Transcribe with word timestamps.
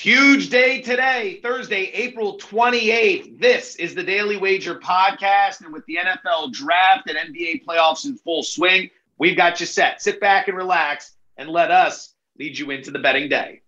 Huge 0.00 0.48
day 0.48 0.80
today, 0.80 1.40
Thursday, 1.42 1.86
April 1.86 2.38
28th. 2.38 3.40
This 3.40 3.74
is 3.74 3.96
the 3.96 4.04
Daily 4.04 4.36
Wager 4.36 4.76
podcast. 4.76 5.60
And 5.60 5.72
with 5.72 5.84
the 5.86 5.96
NFL 5.96 6.52
draft 6.52 7.10
and 7.10 7.18
NBA 7.18 7.64
playoffs 7.64 8.04
in 8.04 8.14
full 8.14 8.44
swing, 8.44 8.90
we've 9.18 9.36
got 9.36 9.58
you 9.58 9.66
set. 9.66 10.00
Sit 10.00 10.20
back 10.20 10.46
and 10.46 10.56
relax 10.56 11.16
and 11.36 11.48
let 11.48 11.72
us 11.72 12.14
lead 12.38 12.56
you 12.56 12.70
into 12.70 12.92
the 12.92 13.00
betting 13.00 13.28
day. 13.28 13.60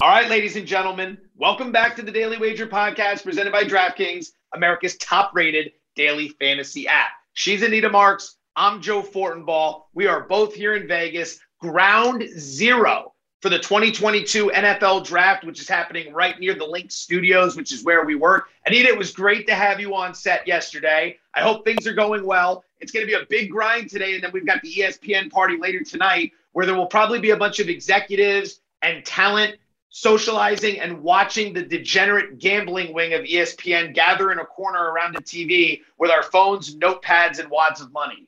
All 0.00 0.08
right, 0.08 0.30
ladies 0.30 0.56
and 0.56 0.66
gentlemen, 0.66 1.18
welcome 1.36 1.70
back 1.70 1.96
to 1.96 2.02
the 2.02 2.12
Daily 2.12 2.38
Wager 2.38 2.66
podcast 2.66 3.24
presented 3.24 3.52
by 3.52 3.64
DraftKings, 3.64 4.28
America's 4.54 4.96
top 4.96 5.32
rated 5.34 5.72
daily 5.96 6.30
fantasy 6.40 6.88
app. 6.88 7.10
She's 7.34 7.62
Anita 7.62 7.90
Marks. 7.90 8.36
I'm 8.60 8.82
Joe 8.82 9.00
Fortenbaugh. 9.00 9.84
We 9.94 10.06
are 10.06 10.20
both 10.20 10.54
here 10.54 10.76
in 10.76 10.86
Vegas, 10.86 11.40
ground 11.60 12.28
zero 12.36 13.14
for 13.40 13.48
the 13.48 13.58
2022 13.58 14.50
NFL 14.54 15.06
draft, 15.06 15.44
which 15.44 15.62
is 15.62 15.66
happening 15.66 16.12
right 16.12 16.38
near 16.38 16.52
the 16.52 16.66
LINQ 16.66 16.92
Studios, 16.92 17.56
which 17.56 17.72
is 17.72 17.84
where 17.84 18.04
we 18.04 18.16
work. 18.16 18.48
Anita, 18.66 18.88
it 18.88 18.98
was 18.98 19.12
great 19.12 19.46
to 19.46 19.54
have 19.54 19.80
you 19.80 19.94
on 19.94 20.14
set 20.14 20.46
yesterday. 20.46 21.16
I 21.32 21.40
hope 21.40 21.64
things 21.64 21.86
are 21.86 21.94
going 21.94 22.26
well. 22.26 22.62
It's 22.80 22.92
going 22.92 23.06
to 23.06 23.10
be 23.10 23.14
a 23.14 23.24
big 23.30 23.50
grind 23.50 23.88
today. 23.88 24.14
And 24.14 24.22
then 24.22 24.30
we've 24.30 24.46
got 24.46 24.60
the 24.60 24.70
ESPN 24.70 25.30
party 25.30 25.56
later 25.56 25.82
tonight, 25.82 26.32
where 26.52 26.66
there 26.66 26.74
will 26.74 26.84
probably 26.84 27.18
be 27.18 27.30
a 27.30 27.38
bunch 27.38 27.60
of 27.60 27.70
executives 27.70 28.60
and 28.82 29.02
talent 29.06 29.56
socializing 29.88 30.80
and 30.80 31.02
watching 31.02 31.54
the 31.54 31.62
degenerate 31.62 32.38
gambling 32.38 32.92
wing 32.92 33.14
of 33.14 33.22
ESPN 33.22 33.94
gather 33.94 34.32
in 34.32 34.38
a 34.38 34.44
corner 34.44 34.90
around 34.92 35.16
a 35.16 35.20
TV 35.22 35.80
with 35.98 36.10
our 36.10 36.24
phones, 36.24 36.76
notepads, 36.76 37.38
and 37.38 37.50
wads 37.50 37.80
of 37.80 37.90
money. 37.90 38.26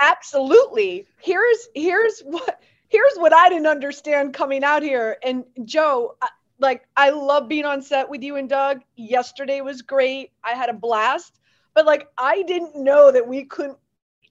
Absolutely. 0.00 1.06
Here's 1.20 1.68
here's 1.74 2.20
what 2.20 2.60
here's 2.88 3.16
what 3.16 3.32
I 3.32 3.48
didn't 3.48 3.66
understand 3.66 4.34
coming 4.34 4.64
out 4.64 4.82
here. 4.82 5.16
And 5.22 5.44
Joe, 5.64 6.16
like 6.58 6.86
I 6.96 7.10
love 7.10 7.48
being 7.48 7.64
on 7.64 7.82
set 7.82 8.08
with 8.08 8.22
you 8.22 8.36
and 8.36 8.48
Doug. 8.48 8.82
Yesterday 8.96 9.60
was 9.60 9.82
great. 9.82 10.32
I 10.44 10.52
had 10.54 10.68
a 10.68 10.74
blast. 10.74 11.40
But 11.74 11.86
like 11.86 12.08
I 12.18 12.42
didn't 12.42 12.76
know 12.76 13.10
that 13.10 13.26
we 13.26 13.44
couldn't 13.44 13.78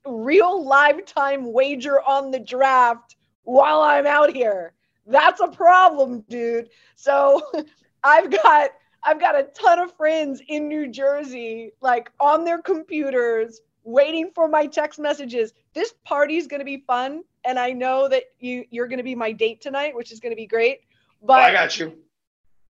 real 0.06 0.64
live 0.64 1.06
time 1.06 1.52
wager 1.52 2.02
on 2.02 2.32
the 2.32 2.40
draft 2.40 3.16
while 3.44 3.82
I'm 3.82 4.06
out 4.06 4.36
here. 4.36 4.74
That's 5.08 5.40
a 5.42 5.48
problem, 5.48 6.24
dude. 6.30 6.70
So 6.96 7.42
I've 8.04 8.30
got 8.32 8.72
I've 9.04 9.20
got 9.20 9.38
a 9.40 9.44
ton 9.44 9.80
of 9.80 9.96
friends 9.96 10.42
in 10.48 10.68
New 10.68 10.88
Jersey, 10.88 11.74
like 11.82 12.12
on 12.20 12.44
their 12.44 12.60
computers, 12.62 13.62
waiting 13.86 14.32
for 14.36 14.50
my 14.50 14.66
text 14.66 15.00
messages. 15.00 15.54
This 15.74 15.94
party 16.04 16.36
is 16.36 16.48
going 16.48 16.60
to 16.60 16.66
be 16.66 16.84
fun, 16.86 17.24
and 17.46 17.58
I 17.58 17.72
know 17.72 18.10
that 18.10 18.24
you 18.40 18.66
you're 18.72 18.88
going 18.88 18.98
to 18.98 19.04
be 19.04 19.16
my 19.16 19.32
date 19.32 19.62
tonight, 19.62 19.96
which 19.96 20.12
is 20.12 20.20
going 20.20 20.34
to 20.34 20.36
be 20.36 20.48
great. 20.48 20.82
But 21.22 21.40
oh, 21.40 21.44
I 21.44 21.52
got 21.54 21.80
you. 21.80 21.94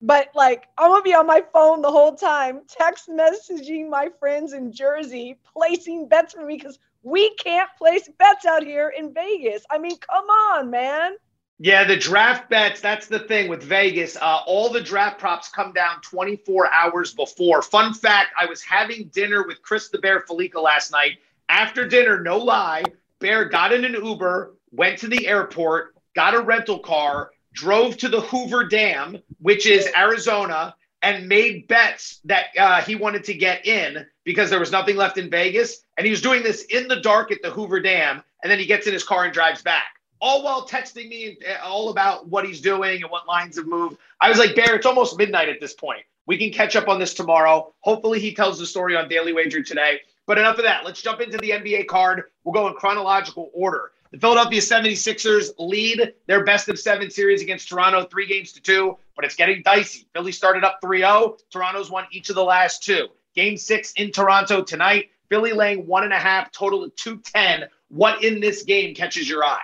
But 0.01 0.31
like, 0.35 0.65
I'm 0.77 0.91
gonna 0.91 1.01
be 1.01 1.15
on 1.15 1.25
my 1.25 1.45
phone 1.53 1.81
the 1.81 1.89
whole 1.89 2.13
time, 2.13 2.63
text 2.67 3.07
messaging 3.07 3.89
my 3.89 4.09
friends 4.19 4.51
in 4.51 4.73
Jersey, 4.73 5.39
placing 5.53 6.09
bets 6.09 6.33
for 6.33 6.45
me 6.45 6.57
because 6.57 6.77
we 7.03 7.33
can't 7.35 7.69
place 7.77 8.09
bets 8.19 8.45
out 8.45 8.63
here 8.63 8.93
in 8.97 9.13
Vegas. 9.13 9.63
I 9.71 9.77
mean, 9.77 9.97
come 9.97 10.25
on, 10.25 10.69
man. 10.69 11.13
Yeah, 11.59 11.83
the 11.83 11.95
draft 11.95 12.49
bets, 12.49 12.81
that's 12.81 13.07
the 13.07 13.19
thing 13.19 13.47
with 13.47 13.61
Vegas. 13.63 14.17
Uh, 14.17 14.41
all 14.45 14.69
the 14.69 14.81
draft 14.81 15.19
props 15.19 15.49
come 15.49 15.71
down 15.71 16.01
24 16.01 16.73
hours 16.73 17.13
before. 17.13 17.61
Fun 17.61 17.93
fact 17.93 18.33
I 18.37 18.47
was 18.47 18.63
having 18.63 19.09
dinner 19.13 19.45
with 19.45 19.61
Chris 19.61 19.89
the 19.89 19.99
Bear 19.99 20.21
Fallica 20.21 20.59
last 20.59 20.91
night. 20.91 21.19
After 21.49 21.87
dinner, 21.87 22.19
no 22.19 22.37
lie, 22.37 22.83
Bear 23.19 23.45
got 23.45 23.71
in 23.71 23.85
an 23.85 23.93
Uber, 23.93 24.55
went 24.71 24.97
to 24.99 25.07
the 25.07 25.27
airport, 25.27 25.95
got 26.15 26.33
a 26.33 26.41
rental 26.41 26.79
car, 26.79 27.31
drove 27.53 27.97
to 27.97 28.09
the 28.09 28.21
Hoover 28.21 28.67
Dam, 28.67 29.19
which 29.39 29.67
is 29.67 29.87
Arizona, 29.95 30.75
and 31.03 31.29
made 31.29 31.67
bets 31.67 32.19
that 32.25 32.47
uh, 32.57 32.81
he 32.81 32.95
wanted 32.95 33.25
to 33.25 33.33
get 33.35 33.67
in 33.67 34.05
because 34.23 34.49
there 34.49 34.59
was 34.59 34.71
nothing 34.71 34.95
left 34.95 35.19
in 35.19 35.29
Vegas. 35.29 35.83
And 35.97 36.05
he 36.05 36.11
was 36.11 36.21
doing 36.21 36.41
this 36.41 36.63
in 36.63 36.87
the 36.87 36.99
dark 36.99 37.31
at 37.31 37.43
the 37.43 37.51
Hoover 37.51 37.79
Dam. 37.79 38.23
And 38.41 38.51
then 38.51 38.57
he 38.57 38.65
gets 38.65 38.87
in 38.87 38.93
his 38.93 39.03
car 39.03 39.25
and 39.25 39.33
drives 39.33 39.61
back 39.61 39.99
all 40.23 40.41
while 40.41 40.65
texting 40.65 41.09
me 41.09 41.37
uh, 41.47 41.67
all 41.67 41.89
about 41.89 42.29
what 42.29 42.45
he's 42.45 42.61
doing 42.61 43.03
and 43.03 43.11
what 43.11 43.27
lines 43.27 43.57
have 43.57 43.67
moved. 43.67 43.97
I 44.21 44.29
was 44.29 44.39
like, 44.39 44.55
Bear, 44.55 44.73
it's 44.75 44.85
almost 44.85 45.17
midnight 45.17 45.49
at 45.49 45.59
this 45.59 45.73
point. 45.73 45.99
We 46.25 46.37
can 46.37 46.49
catch 46.49 46.77
up 46.77 46.87
on 46.87 46.97
this 46.97 47.13
tomorrow. 47.13 47.73
Hopefully, 47.81 48.21
he 48.21 48.33
tells 48.33 48.57
the 48.57 48.65
story 48.65 48.95
on 48.95 49.09
Daily 49.09 49.33
Wager 49.33 49.61
today. 49.61 49.99
But 50.25 50.37
enough 50.37 50.57
of 50.57 50.63
that. 50.63 50.85
Let's 50.85 51.01
jump 51.01 51.19
into 51.19 51.37
the 51.37 51.49
NBA 51.49 51.87
card. 51.87 52.23
We'll 52.45 52.53
go 52.53 52.69
in 52.69 52.73
chronological 52.75 53.51
order. 53.53 53.91
The 54.11 54.19
Philadelphia 54.19 54.61
76ers 54.61 55.49
lead 55.59 56.13
their 56.27 56.45
best 56.45 56.69
of 56.69 56.79
seven 56.79 57.11
series 57.11 57.41
against 57.41 57.67
Toronto, 57.67 58.05
three 58.05 58.25
games 58.25 58.53
to 58.53 58.61
two, 58.61 58.97
but 59.17 59.25
it's 59.25 59.35
getting 59.35 59.61
dicey. 59.63 60.07
Philly 60.13 60.31
started 60.31 60.63
up 60.63 60.79
3 60.81 60.99
0. 60.99 61.35
Toronto's 61.51 61.91
won 61.91 62.05
each 62.13 62.29
of 62.29 62.35
the 62.35 62.43
last 62.43 62.83
two. 62.83 63.07
Game 63.35 63.57
six 63.57 63.91
in 63.93 64.11
Toronto 64.11 64.63
tonight. 64.63 65.09
Philly 65.27 65.51
laying 65.51 65.85
one 65.85 66.05
and 66.05 66.13
a 66.13 66.19
half, 66.19 66.49
total 66.53 66.85
of 66.85 66.95
210. 66.95 67.67
What 67.89 68.23
in 68.23 68.39
this 68.39 68.63
game 68.63 68.95
catches 68.95 69.27
your 69.27 69.43
eye? 69.43 69.59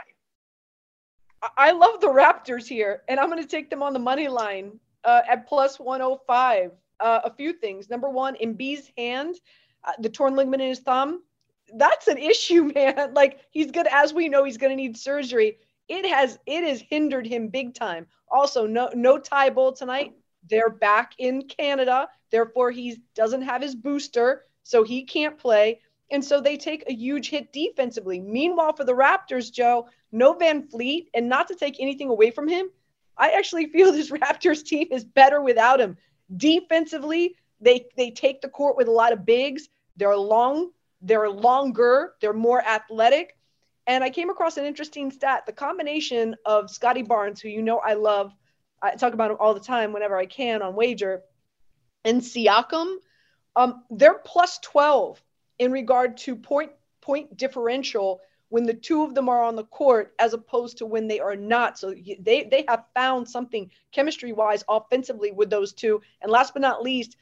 I 1.58 1.72
love 1.72 2.02
the 2.02 2.08
Raptors 2.08 2.68
here, 2.68 3.04
and 3.08 3.20
I'm 3.20 3.30
going 3.30 3.42
to 3.42 3.48
take 3.48 3.70
them 3.70 3.84
on 3.84 3.94
the 3.94 4.00
money 4.00 4.28
line 4.28 4.80
uh, 5.04 5.22
at 5.30 5.48
plus 5.48 5.80
105. 5.80 6.72
Uh, 7.00 7.22
a 7.24 7.34
few 7.34 7.54
things. 7.54 7.90
Number 7.90 8.10
one, 8.10 8.36
Embiid's 8.44 8.92
hand, 8.98 9.36
uh, 9.86 9.94
the 10.00 10.10
torn 10.10 10.36
ligament 10.36 10.62
in 10.62 10.68
his 10.68 10.80
thumb. 10.80 11.24
That's 11.74 12.10
an 12.10 12.18
issue, 12.18 12.64
man. 12.76 13.14
Like 13.14 13.40
he's 13.52 13.72
gonna, 13.72 13.90
as 13.92 14.14
we 14.14 14.28
know, 14.28 14.44
he's 14.44 14.58
gonna 14.58 14.76
need 14.76 14.98
surgery. 14.98 15.60
It 15.88 16.06
has 16.06 16.38
it 16.46 16.66
has 16.66 16.82
hindered 16.82 17.26
him 17.26 17.48
big 17.48 17.74
time. 17.74 18.06
Also, 18.30 18.68
no 18.68 18.90
no 18.94 19.18
Thybulle 19.18 19.78
tonight. 19.78 20.14
They're 20.50 20.70
back 20.70 21.14
in 21.18 21.44
Canada, 21.44 22.10
therefore 22.32 22.72
he 22.72 23.02
doesn't 23.16 23.44
have 23.44 23.62
his 23.62 23.76
booster, 23.76 24.44
so 24.64 24.84
he 24.84 25.04
can't 25.04 25.38
play. 25.38 25.80
And 26.12 26.24
so 26.24 26.42
they 26.42 26.58
take 26.58 26.84
a 26.88 26.94
huge 26.94 27.30
hit 27.30 27.54
defensively. 27.54 28.20
Meanwhile, 28.20 28.74
for 28.74 28.84
the 28.84 28.94
Raptors, 28.94 29.52
Joe, 29.52 29.88
no 30.12 30.34
VanVleet, 30.34 31.08
and 31.14 31.30
not 31.30 31.48
to 31.50 31.56
take 31.56 31.80
anything 31.80 32.10
away 32.10 32.32
from 32.32 32.48
him, 32.48 32.70
I 33.18 33.32
actually 33.32 33.66
feel 33.72 33.92
this 33.92 34.12
Raptors 34.12 34.64
team 34.64 34.88
is 34.92 35.04
better 35.04 35.42
without 35.42 35.80
him. 35.80 35.98
Defensively, 36.36 37.36
they 37.62 37.86
they 37.98 38.12
take 38.12 38.42
the 38.42 38.50
court 38.50 38.78
with 38.78 38.88
a 38.88 38.92
lot 38.92 39.14
of 39.14 39.26
bigs. 39.26 39.70
They're 39.98 40.16
long, 40.16 40.72
they're 41.02 41.30
longer, 41.30 42.14
they're 42.22 42.34
more 42.34 42.66
athletic. 42.66 43.36
And 43.86 44.04
I 44.04 44.10
came 44.12 44.30
across 44.30 44.58
an 44.58 44.66
interesting 44.66 45.12
stat. 45.12 45.46
The 45.46 45.52
combination 45.52 46.36
of 46.46 46.70
Scottie 46.70 47.02
Barnes, 47.02 47.42
who 47.42 47.50
you 47.50 47.62
know 47.62 47.80
I 47.80 47.96
love, 47.96 48.32
I 48.82 48.96
talk 48.96 49.14
about 49.14 49.32
him 49.32 49.38
all 49.40 49.54
the 49.54 49.60
time 49.60 49.94
whenever 49.94 50.16
I 50.16 50.28
can 50.28 50.62
on 50.62 50.76
Wager, 50.76 51.24
and 52.06 52.22
Siakam, 52.22 52.98
um, 53.56 53.84
they're 53.90 54.20
plus 54.24 54.60
12 54.60 55.22
in 55.60 55.72
regard 55.72 56.18
to 56.18 56.36
point 56.36 56.72
point 57.02 57.38
differential 57.38 58.22
when 58.50 58.66
the 58.66 58.74
two 58.74 59.04
of 59.04 59.14
them 59.14 59.30
are 59.30 59.44
on 59.44 59.56
the 59.56 59.64
court 59.66 60.14
as 60.20 60.34
opposed 60.34 60.78
to 60.80 60.86
when 60.86 61.08
they 61.08 61.20
are 61.20 61.36
not. 61.36 61.78
So 61.78 61.94
they 62.20 62.44
they 62.44 62.66
have 62.68 62.86
found 62.96 63.30
something 63.30 63.70
chemistry 63.92 64.34
wise 64.34 64.64
offensively 64.68 65.32
with 65.32 65.50
those 65.50 65.74
two. 65.74 66.02
And 66.22 66.32
last 66.32 66.54
but 66.54 66.62
not 66.62 66.82
least, 66.82 67.16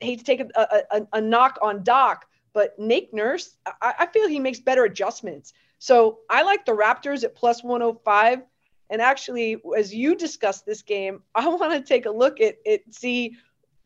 hate 0.00 0.18
to 0.18 0.24
take 0.24 0.40
a, 0.40 0.84
a, 0.90 1.06
a 1.12 1.20
knock 1.20 1.58
on 1.62 1.82
Doc, 1.84 2.26
but 2.52 2.78
Nick 2.78 3.12
Nurse, 3.12 3.56
I, 3.82 3.94
I 4.00 4.06
feel 4.06 4.28
he 4.28 4.40
makes 4.40 4.60
better 4.60 4.84
adjustments. 4.84 5.52
So 5.78 6.20
I 6.30 6.42
like 6.42 6.64
the 6.64 6.72
Raptors 6.72 7.24
at 7.24 7.34
plus 7.34 7.62
105. 7.62 8.42
And 8.88 9.02
actually, 9.02 9.56
as 9.76 9.94
you 9.94 10.14
discuss 10.14 10.62
this 10.62 10.82
game, 10.82 11.22
I 11.34 11.48
want 11.48 11.72
to 11.72 11.80
take 11.80 12.06
a 12.06 12.10
look 12.10 12.40
at 12.40 12.56
it, 12.64 12.82
see, 12.94 13.36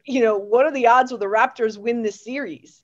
you 0.05 0.21
know, 0.21 0.39
what 0.39 0.67
are 0.67 0.73
the 0.73 0.87
odds 0.87 1.13
of 1.13 1.21
the 1.21 1.27
Raptors 1.27 1.79
win 1.79 2.03
this 2.03 2.23
series? 2.23 2.83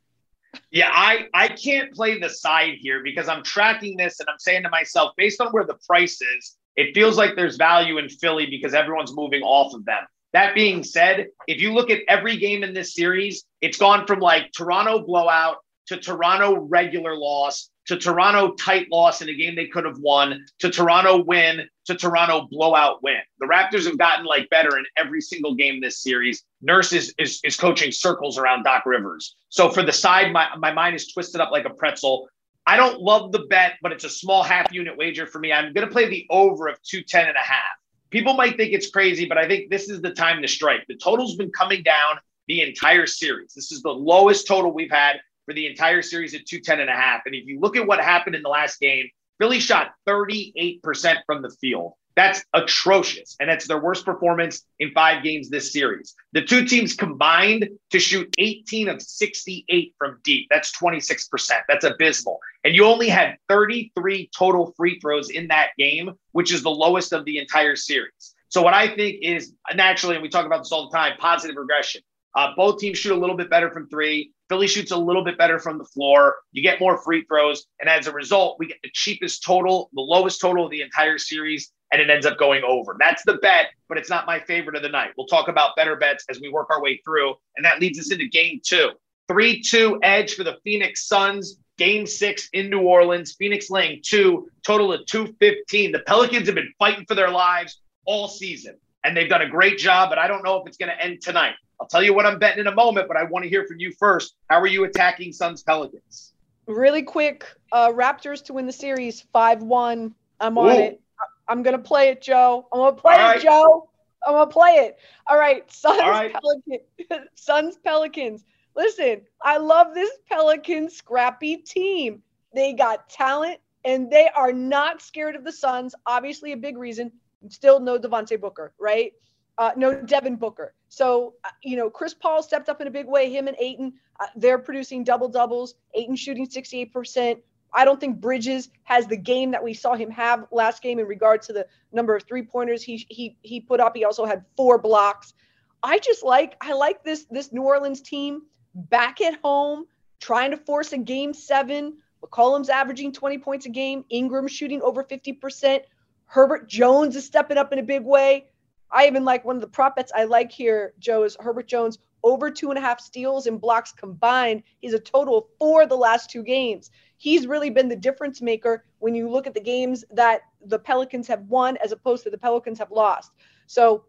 Yeah, 0.70 0.90
I 0.92 1.26
I 1.32 1.48
can't 1.48 1.92
play 1.94 2.18
the 2.18 2.28
side 2.28 2.74
here 2.80 3.02
because 3.02 3.28
I'm 3.28 3.42
tracking 3.42 3.96
this 3.96 4.20
and 4.20 4.28
I'm 4.28 4.38
saying 4.38 4.64
to 4.64 4.68
myself, 4.68 5.12
based 5.16 5.40
on 5.40 5.48
where 5.48 5.64
the 5.64 5.78
price 5.86 6.20
is, 6.20 6.56
it 6.76 6.94
feels 6.94 7.16
like 7.16 7.36
there's 7.36 7.56
value 7.56 7.98
in 7.98 8.08
Philly 8.08 8.46
because 8.46 8.74
everyone's 8.74 9.14
moving 9.14 9.42
off 9.42 9.74
of 9.74 9.84
them. 9.84 10.04
That 10.32 10.54
being 10.54 10.82
said, 10.82 11.28
if 11.46 11.62
you 11.62 11.72
look 11.72 11.90
at 11.90 12.00
every 12.08 12.36
game 12.36 12.62
in 12.62 12.74
this 12.74 12.94
series, 12.94 13.44
it's 13.60 13.78
gone 13.78 14.06
from 14.06 14.20
like 14.20 14.52
Toronto 14.52 15.06
blowout 15.06 15.58
to 15.86 15.96
Toronto 15.96 16.56
regular 16.56 17.16
loss 17.16 17.70
to 17.86 17.96
Toronto 17.96 18.52
tight 18.54 18.88
loss 18.90 19.22
in 19.22 19.28
a 19.28 19.34
game 19.34 19.54
they 19.54 19.66
could 19.66 19.84
have 19.84 19.98
won, 19.98 20.44
to 20.58 20.70
Toronto 20.70 21.22
win, 21.22 21.68
to 21.86 21.94
Toronto 21.94 22.48
blowout 22.50 23.02
win. 23.02 23.20
The 23.38 23.46
Raptors 23.46 23.84
have 23.86 23.98
gotten 23.98 24.26
like 24.26 24.50
better 24.50 24.76
in 24.76 24.84
every 24.96 25.20
single 25.20 25.54
game 25.54 25.80
this 25.80 26.02
series. 26.02 26.42
Nurse 26.60 26.92
is, 26.92 27.14
is, 27.18 27.40
is 27.44 27.56
coaching 27.56 27.92
circles 27.92 28.38
around 28.38 28.64
Doc 28.64 28.86
Rivers. 28.86 29.36
So 29.48 29.70
for 29.70 29.82
the 29.82 29.92
side, 29.92 30.32
my, 30.32 30.48
my 30.58 30.72
mind 30.72 30.96
is 30.96 31.12
twisted 31.12 31.40
up 31.40 31.52
like 31.52 31.64
a 31.64 31.70
pretzel. 31.70 32.28
I 32.66 32.76
don't 32.76 33.00
love 33.00 33.30
the 33.30 33.46
bet, 33.48 33.74
but 33.80 33.92
it's 33.92 34.04
a 34.04 34.10
small 34.10 34.42
half 34.42 34.72
unit 34.72 34.96
wager 34.96 35.26
for 35.26 35.38
me. 35.38 35.52
I'm 35.52 35.72
going 35.72 35.86
to 35.86 35.92
play 35.92 36.08
the 36.08 36.26
over 36.30 36.66
of 36.66 36.82
210 36.82 37.28
and 37.28 37.36
a 37.36 37.40
half. 37.40 37.62
People 38.10 38.34
might 38.34 38.56
think 38.56 38.72
it's 38.72 38.90
crazy, 38.90 39.26
but 39.26 39.38
I 39.38 39.46
think 39.46 39.70
this 39.70 39.88
is 39.88 40.00
the 40.00 40.12
time 40.12 40.42
to 40.42 40.48
strike. 40.48 40.80
The 40.88 40.96
total's 40.96 41.36
been 41.36 41.52
coming 41.52 41.84
down 41.84 42.16
the 42.48 42.62
entire 42.62 43.06
series. 43.06 43.52
This 43.54 43.70
is 43.70 43.82
the 43.82 43.90
lowest 43.90 44.46
total 44.46 44.72
we've 44.72 44.90
had 44.90 45.20
for 45.46 45.54
the 45.54 45.66
entire 45.66 46.02
series 46.02 46.34
at 46.34 46.44
210 46.46 46.80
and 46.80 46.90
a 46.90 46.92
half. 46.92 47.22
And 47.24 47.34
if 47.34 47.46
you 47.46 47.58
look 47.60 47.76
at 47.76 47.86
what 47.86 48.00
happened 48.00 48.36
in 48.36 48.42
the 48.42 48.48
last 48.48 48.78
game, 48.78 49.08
Philly 49.38 49.60
shot 49.60 49.92
38% 50.06 50.80
from 51.26 51.42
the 51.42 51.50
field. 51.60 51.94
That's 52.16 52.42
atrocious. 52.54 53.36
And 53.38 53.48
that's 53.48 53.68
their 53.68 53.80
worst 53.80 54.06
performance 54.06 54.62
in 54.78 54.90
five 54.92 55.22
games 55.22 55.50
this 55.50 55.70
series. 55.70 56.14
The 56.32 56.42
two 56.42 56.64
teams 56.64 56.94
combined 56.94 57.68
to 57.90 58.00
shoot 58.00 58.34
18 58.38 58.88
of 58.88 59.02
68 59.02 59.94
from 59.98 60.18
deep. 60.24 60.46
That's 60.50 60.72
26%. 60.76 61.50
That's 61.68 61.84
abysmal. 61.84 62.40
And 62.64 62.74
you 62.74 62.86
only 62.86 63.08
had 63.08 63.36
33 63.50 64.30
total 64.36 64.72
free 64.76 64.98
throws 64.98 65.28
in 65.28 65.48
that 65.48 65.68
game, 65.78 66.12
which 66.32 66.52
is 66.52 66.62
the 66.62 66.70
lowest 66.70 67.12
of 67.12 67.26
the 67.26 67.38
entire 67.38 67.76
series. 67.76 68.34
So, 68.48 68.62
what 68.62 68.72
I 68.74 68.94
think 68.94 69.18
is 69.22 69.52
naturally, 69.74 70.16
and 70.16 70.22
we 70.22 70.30
talk 70.30 70.46
about 70.46 70.58
this 70.58 70.72
all 70.72 70.88
the 70.88 70.96
time, 70.96 71.18
positive 71.18 71.56
regression. 71.56 72.00
Uh, 72.34 72.52
both 72.56 72.78
teams 72.78 72.98
shoot 72.98 73.12
a 73.12 73.18
little 73.18 73.36
bit 73.36 73.50
better 73.50 73.70
from 73.70 73.88
three. 73.88 74.32
Philly 74.48 74.68
shoots 74.68 74.92
a 74.92 74.96
little 74.96 75.24
bit 75.24 75.38
better 75.38 75.58
from 75.58 75.78
the 75.78 75.84
floor. 75.84 76.36
You 76.52 76.62
get 76.62 76.80
more 76.80 76.98
free 76.98 77.24
throws. 77.24 77.66
And 77.80 77.88
as 77.88 78.06
a 78.06 78.12
result, 78.12 78.56
we 78.58 78.66
get 78.66 78.78
the 78.82 78.90
cheapest 78.92 79.42
total, 79.42 79.90
the 79.94 80.00
lowest 80.00 80.40
total 80.40 80.64
of 80.64 80.70
the 80.70 80.82
entire 80.82 81.18
series, 81.18 81.72
and 81.92 82.00
it 82.00 82.10
ends 82.10 82.26
up 82.26 82.38
going 82.38 82.62
over. 82.64 82.96
That's 82.98 83.22
the 83.24 83.34
bet, 83.34 83.66
but 83.88 83.98
it's 83.98 84.10
not 84.10 84.26
my 84.26 84.40
favorite 84.40 84.76
of 84.76 84.82
the 84.82 84.88
night. 84.88 85.10
We'll 85.16 85.26
talk 85.26 85.48
about 85.48 85.76
better 85.76 85.96
bets 85.96 86.24
as 86.30 86.40
we 86.40 86.48
work 86.48 86.68
our 86.70 86.80
way 86.80 87.00
through. 87.04 87.34
And 87.56 87.64
that 87.64 87.80
leads 87.80 87.98
us 87.98 88.12
into 88.12 88.28
game 88.28 88.60
two 88.64 88.90
3 89.28 89.60
2 89.60 90.00
edge 90.02 90.34
for 90.34 90.44
the 90.44 90.58
Phoenix 90.64 91.06
Suns. 91.06 91.58
Game 91.78 92.06
six 92.06 92.48
in 92.54 92.70
New 92.70 92.80
Orleans. 92.80 93.34
Phoenix 93.38 93.68
laying 93.68 94.00
two, 94.02 94.48
total 94.64 94.94
of 94.94 95.04
215. 95.06 95.92
The 95.92 95.98
Pelicans 96.00 96.46
have 96.46 96.54
been 96.54 96.72
fighting 96.78 97.04
for 97.06 97.14
their 97.14 97.30
lives 97.30 97.82
all 98.06 98.28
season, 98.28 98.76
and 99.04 99.14
they've 99.14 99.28
done 99.28 99.42
a 99.42 99.48
great 99.48 99.76
job, 99.76 100.08
but 100.08 100.18
I 100.18 100.26
don't 100.26 100.42
know 100.42 100.56
if 100.56 100.66
it's 100.66 100.78
going 100.78 100.88
to 100.88 101.04
end 101.04 101.20
tonight. 101.20 101.54
I'll 101.80 101.86
tell 101.86 102.02
you 102.02 102.14
what 102.14 102.26
I'm 102.26 102.38
betting 102.38 102.60
in 102.60 102.66
a 102.66 102.74
moment, 102.74 103.08
but 103.08 103.16
I 103.16 103.24
want 103.24 103.44
to 103.44 103.48
hear 103.48 103.66
from 103.66 103.78
you 103.78 103.92
first. 103.98 104.36
How 104.48 104.60
are 104.60 104.66
you 104.66 104.84
attacking 104.84 105.32
Suns 105.32 105.62
Pelicans? 105.62 106.32
Really 106.66 107.02
quick, 107.02 107.46
uh, 107.72 107.90
Raptors 107.90 108.42
to 108.44 108.54
win 108.54 108.66
the 108.66 108.72
series 108.72 109.20
5 109.32 109.62
1. 109.62 110.14
I'm 110.40 110.58
on 110.58 110.76
Ooh. 110.76 110.82
it. 110.82 111.00
I'm 111.48 111.62
going 111.62 111.76
to 111.76 111.82
play 111.82 112.08
it, 112.08 112.22
Joe. 112.22 112.66
I'm 112.72 112.80
going 112.80 112.94
to 112.94 113.00
play 113.00 113.14
it, 113.14 113.42
Joe. 113.42 113.88
I'm 114.26 114.34
going 114.34 114.48
to 114.48 114.52
play 114.52 114.70
it. 114.70 114.98
All 115.28 115.38
right. 115.38 115.70
Suns, 115.72 116.00
All 116.00 116.10
right. 116.10 116.34
Pelicans. 116.34 117.28
Suns 117.34 117.76
Pelicans. 117.76 118.44
Listen, 118.74 119.22
I 119.42 119.58
love 119.58 119.94
this 119.94 120.10
Pelican 120.28 120.90
scrappy 120.90 121.56
team. 121.56 122.22
They 122.54 122.72
got 122.72 123.08
talent 123.08 123.58
and 123.84 124.10
they 124.10 124.28
are 124.34 124.52
not 124.52 125.00
scared 125.00 125.36
of 125.36 125.44
the 125.44 125.52
Suns. 125.52 125.94
Obviously, 126.06 126.52
a 126.52 126.56
big 126.56 126.76
reason. 126.76 127.12
Still 127.48 127.78
no 127.78 127.98
Devontae 127.98 128.40
Booker, 128.40 128.72
right? 128.78 129.12
Uh, 129.56 129.70
no 129.76 130.02
Devin 130.02 130.36
Booker. 130.36 130.74
So, 130.88 131.34
uh, 131.44 131.50
you 131.62 131.76
know, 131.76 131.90
Chris 131.90 132.14
Paul 132.14 132.42
stepped 132.42 132.68
up 132.68 132.80
in 132.80 132.86
a 132.86 132.90
big 132.90 133.06
way. 133.06 133.30
Him 133.30 133.48
and 133.48 133.56
Ayton, 133.60 133.94
uh, 134.20 134.26
they're 134.36 134.58
producing 134.58 135.04
double 135.04 135.28
doubles. 135.28 135.74
Ayton 135.94 136.16
shooting 136.16 136.46
68%. 136.46 137.38
I 137.72 137.84
don't 137.84 138.00
think 138.00 138.20
Bridges 138.20 138.70
has 138.84 139.06
the 139.06 139.16
game 139.16 139.50
that 139.50 139.62
we 139.62 139.74
saw 139.74 139.94
him 139.94 140.10
have 140.10 140.46
last 140.50 140.82
game 140.82 140.98
in 140.98 141.06
regard 141.06 141.42
to 141.42 141.52
the 141.52 141.66
number 141.92 142.16
of 142.16 142.22
three 142.22 142.42
pointers 142.42 142.82
he 142.82 143.04
he 143.10 143.36
he 143.42 143.60
put 143.60 143.80
up. 143.80 143.94
He 143.94 144.04
also 144.04 144.24
had 144.24 144.44
four 144.56 144.78
blocks. 144.78 145.34
I 145.82 145.98
just 145.98 146.24
like 146.24 146.56
I 146.60 146.72
like 146.72 147.04
this 147.04 147.26
this 147.30 147.52
New 147.52 147.62
Orleans 147.62 148.00
team 148.00 148.42
back 148.74 149.20
at 149.20 149.38
home 149.42 149.86
trying 150.20 150.52
to 150.52 150.56
force 150.56 150.92
a 150.92 150.98
game 150.98 151.34
seven. 151.34 151.98
McCollum's 152.24 152.70
averaging 152.70 153.12
20 153.12 153.38
points 153.38 153.66
a 153.66 153.68
game. 153.68 154.04
Ingram 154.08 154.48
shooting 154.48 154.80
over 154.82 155.04
50%. 155.04 155.80
Herbert 156.26 156.68
Jones 156.68 157.14
is 157.14 157.24
stepping 157.24 157.58
up 157.58 157.72
in 157.72 157.78
a 157.78 157.82
big 157.82 158.02
way. 158.04 158.46
I 158.90 159.06
even 159.06 159.24
like 159.24 159.44
one 159.44 159.56
of 159.56 159.62
the 159.62 159.68
prop 159.68 159.96
bets 159.96 160.12
I 160.14 160.24
like 160.24 160.52
here, 160.52 160.94
Joe, 160.98 161.24
is 161.24 161.36
Herbert 161.40 161.66
Jones 161.66 161.98
over 162.22 162.50
two 162.50 162.70
and 162.70 162.78
a 162.78 162.80
half 162.80 163.00
steals 163.00 163.46
and 163.46 163.60
blocks 163.60 163.92
combined. 163.92 164.62
He's 164.80 164.94
a 164.94 164.98
total 164.98 165.38
of 165.38 165.44
four 165.58 165.86
the 165.86 165.96
last 165.96 166.30
two 166.30 166.42
games. 166.42 166.90
He's 167.16 167.46
really 167.46 167.70
been 167.70 167.88
the 167.88 167.96
difference 167.96 168.42
maker 168.42 168.84
when 168.98 169.14
you 169.14 169.28
look 169.28 169.46
at 169.46 169.54
the 169.54 169.60
games 169.60 170.04
that 170.10 170.42
the 170.64 170.78
Pelicans 170.78 171.28
have 171.28 171.42
won 171.42 171.76
as 171.78 171.92
opposed 171.92 172.24
to 172.24 172.30
the 172.30 172.38
Pelicans 172.38 172.78
have 172.78 172.90
lost. 172.90 173.32
So 173.66 174.04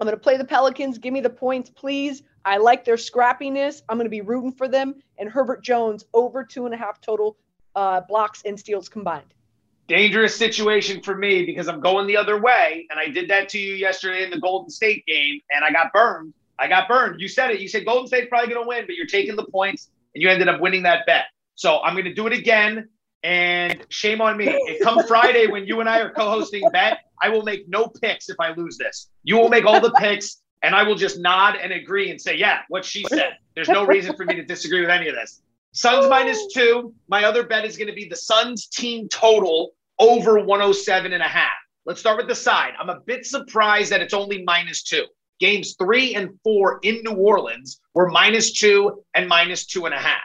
I'm 0.00 0.06
going 0.06 0.16
to 0.16 0.22
play 0.22 0.36
the 0.36 0.44
Pelicans. 0.44 0.98
Give 0.98 1.12
me 1.12 1.20
the 1.20 1.30
points, 1.30 1.70
please. 1.70 2.22
I 2.44 2.58
like 2.58 2.84
their 2.84 2.96
scrappiness. 2.96 3.82
I'm 3.88 3.96
going 3.96 4.06
to 4.06 4.10
be 4.10 4.20
rooting 4.20 4.52
for 4.52 4.68
them. 4.68 4.96
And 5.18 5.28
Herbert 5.28 5.62
Jones 5.64 6.04
over 6.12 6.44
two 6.44 6.66
and 6.66 6.74
a 6.74 6.78
half 6.78 7.00
total 7.00 7.36
uh, 7.74 8.02
blocks 8.02 8.42
and 8.44 8.58
steals 8.58 8.88
combined 8.88 9.34
dangerous 9.88 10.36
situation 10.36 11.02
for 11.02 11.16
me 11.16 11.44
because 11.44 11.66
I'm 11.68 11.80
going 11.80 12.06
the 12.06 12.16
other 12.16 12.40
way. 12.40 12.86
And 12.90 13.00
I 13.00 13.08
did 13.08 13.30
that 13.30 13.48
to 13.50 13.58
you 13.58 13.74
yesterday 13.74 14.22
in 14.22 14.30
the 14.30 14.38
Golden 14.38 14.70
State 14.70 15.04
game, 15.06 15.40
and 15.50 15.64
I 15.64 15.72
got 15.72 15.92
burned. 15.92 16.34
I 16.58 16.68
got 16.68 16.88
burned. 16.88 17.20
You 17.20 17.28
said 17.28 17.50
it. 17.50 17.60
You 17.60 17.68
said 17.68 17.84
Golden 17.84 18.06
State's 18.06 18.28
probably 18.28 18.52
going 18.52 18.62
to 18.62 18.68
win, 18.68 18.84
but 18.86 18.96
you're 18.96 19.06
taking 19.06 19.36
the 19.36 19.46
points, 19.46 19.90
and 20.14 20.22
you 20.22 20.28
ended 20.28 20.48
up 20.48 20.60
winning 20.60 20.82
that 20.84 21.06
bet. 21.06 21.24
So 21.54 21.80
I'm 21.80 21.94
going 21.94 22.04
to 22.04 22.14
do 22.14 22.26
it 22.26 22.32
again. 22.32 22.88
And 23.24 23.84
shame 23.88 24.20
on 24.20 24.36
me. 24.36 24.78
Come 24.82 25.04
Friday 25.04 25.48
when 25.48 25.66
you 25.66 25.80
and 25.80 25.88
I 25.88 26.00
are 26.00 26.10
co-hosting 26.10 26.70
bet, 26.72 27.00
I 27.20 27.30
will 27.30 27.42
make 27.42 27.68
no 27.68 27.88
picks 27.88 28.28
if 28.28 28.36
I 28.38 28.52
lose 28.52 28.78
this. 28.78 29.10
You 29.24 29.38
will 29.38 29.48
make 29.48 29.66
all 29.66 29.80
the 29.80 29.90
picks, 29.92 30.40
and 30.62 30.72
I 30.72 30.84
will 30.84 30.94
just 30.94 31.18
nod 31.18 31.56
and 31.60 31.72
agree 31.72 32.10
and 32.10 32.20
say, 32.20 32.36
yeah, 32.36 32.60
what 32.68 32.84
she 32.84 33.04
said. 33.04 33.36
There's 33.56 33.68
no 33.68 33.84
reason 33.84 34.14
for 34.14 34.24
me 34.24 34.36
to 34.36 34.44
disagree 34.44 34.82
with 34.82 34.90
any 34.90 35.08
of 35.08 35.16
this. 35.16 35.42
Suns 35.72 36.08
minus 36.08 36.46
two. 36.54 36.94
My 37.08 37.24
other 37.24 37.42
bet 37.42 37.64
is 37.64 37.76
going 37.76 37.88
to 37.88 37.94
be 37.94 38.08
the 38.08 38.16
Suns 38.16 38.68
team 38.68 39.08
total 39.08 39.72
over 39.98 40.38
107 40.38 41.12
and 41.12 41.22
a 41.22 41.26
half. 41.26 41.52
Let's 41.84 42.00
start 42.00 42.18
with 42.18 42.28
the 42.28 42.34
side. 42.34 42.72
I'm 42.78 42.90
a 42.90 43.00
bit 43.00 43.26
surprised 43.26 43.90
that 43.92 44.02
it's 44.02 44.14
only 44.14 44.42
minus 44.44 44.82
two. 44.82 45.06
Games 45.40 45.76
three 45.78 46.14
and 46.14 46.30
four 46.42 46.80
in 46.82 47.02
New 47.02 47.14
Orleans 47.14 47.80
were 47.94 48.08
minus 48.08 48.52
two 48.52 49.04
and 49.14 49.28
minus 49.28 49.66
two 49.66 49.86
and 49.86 49.94
a 49.94 49.98
half. 49.98 50.20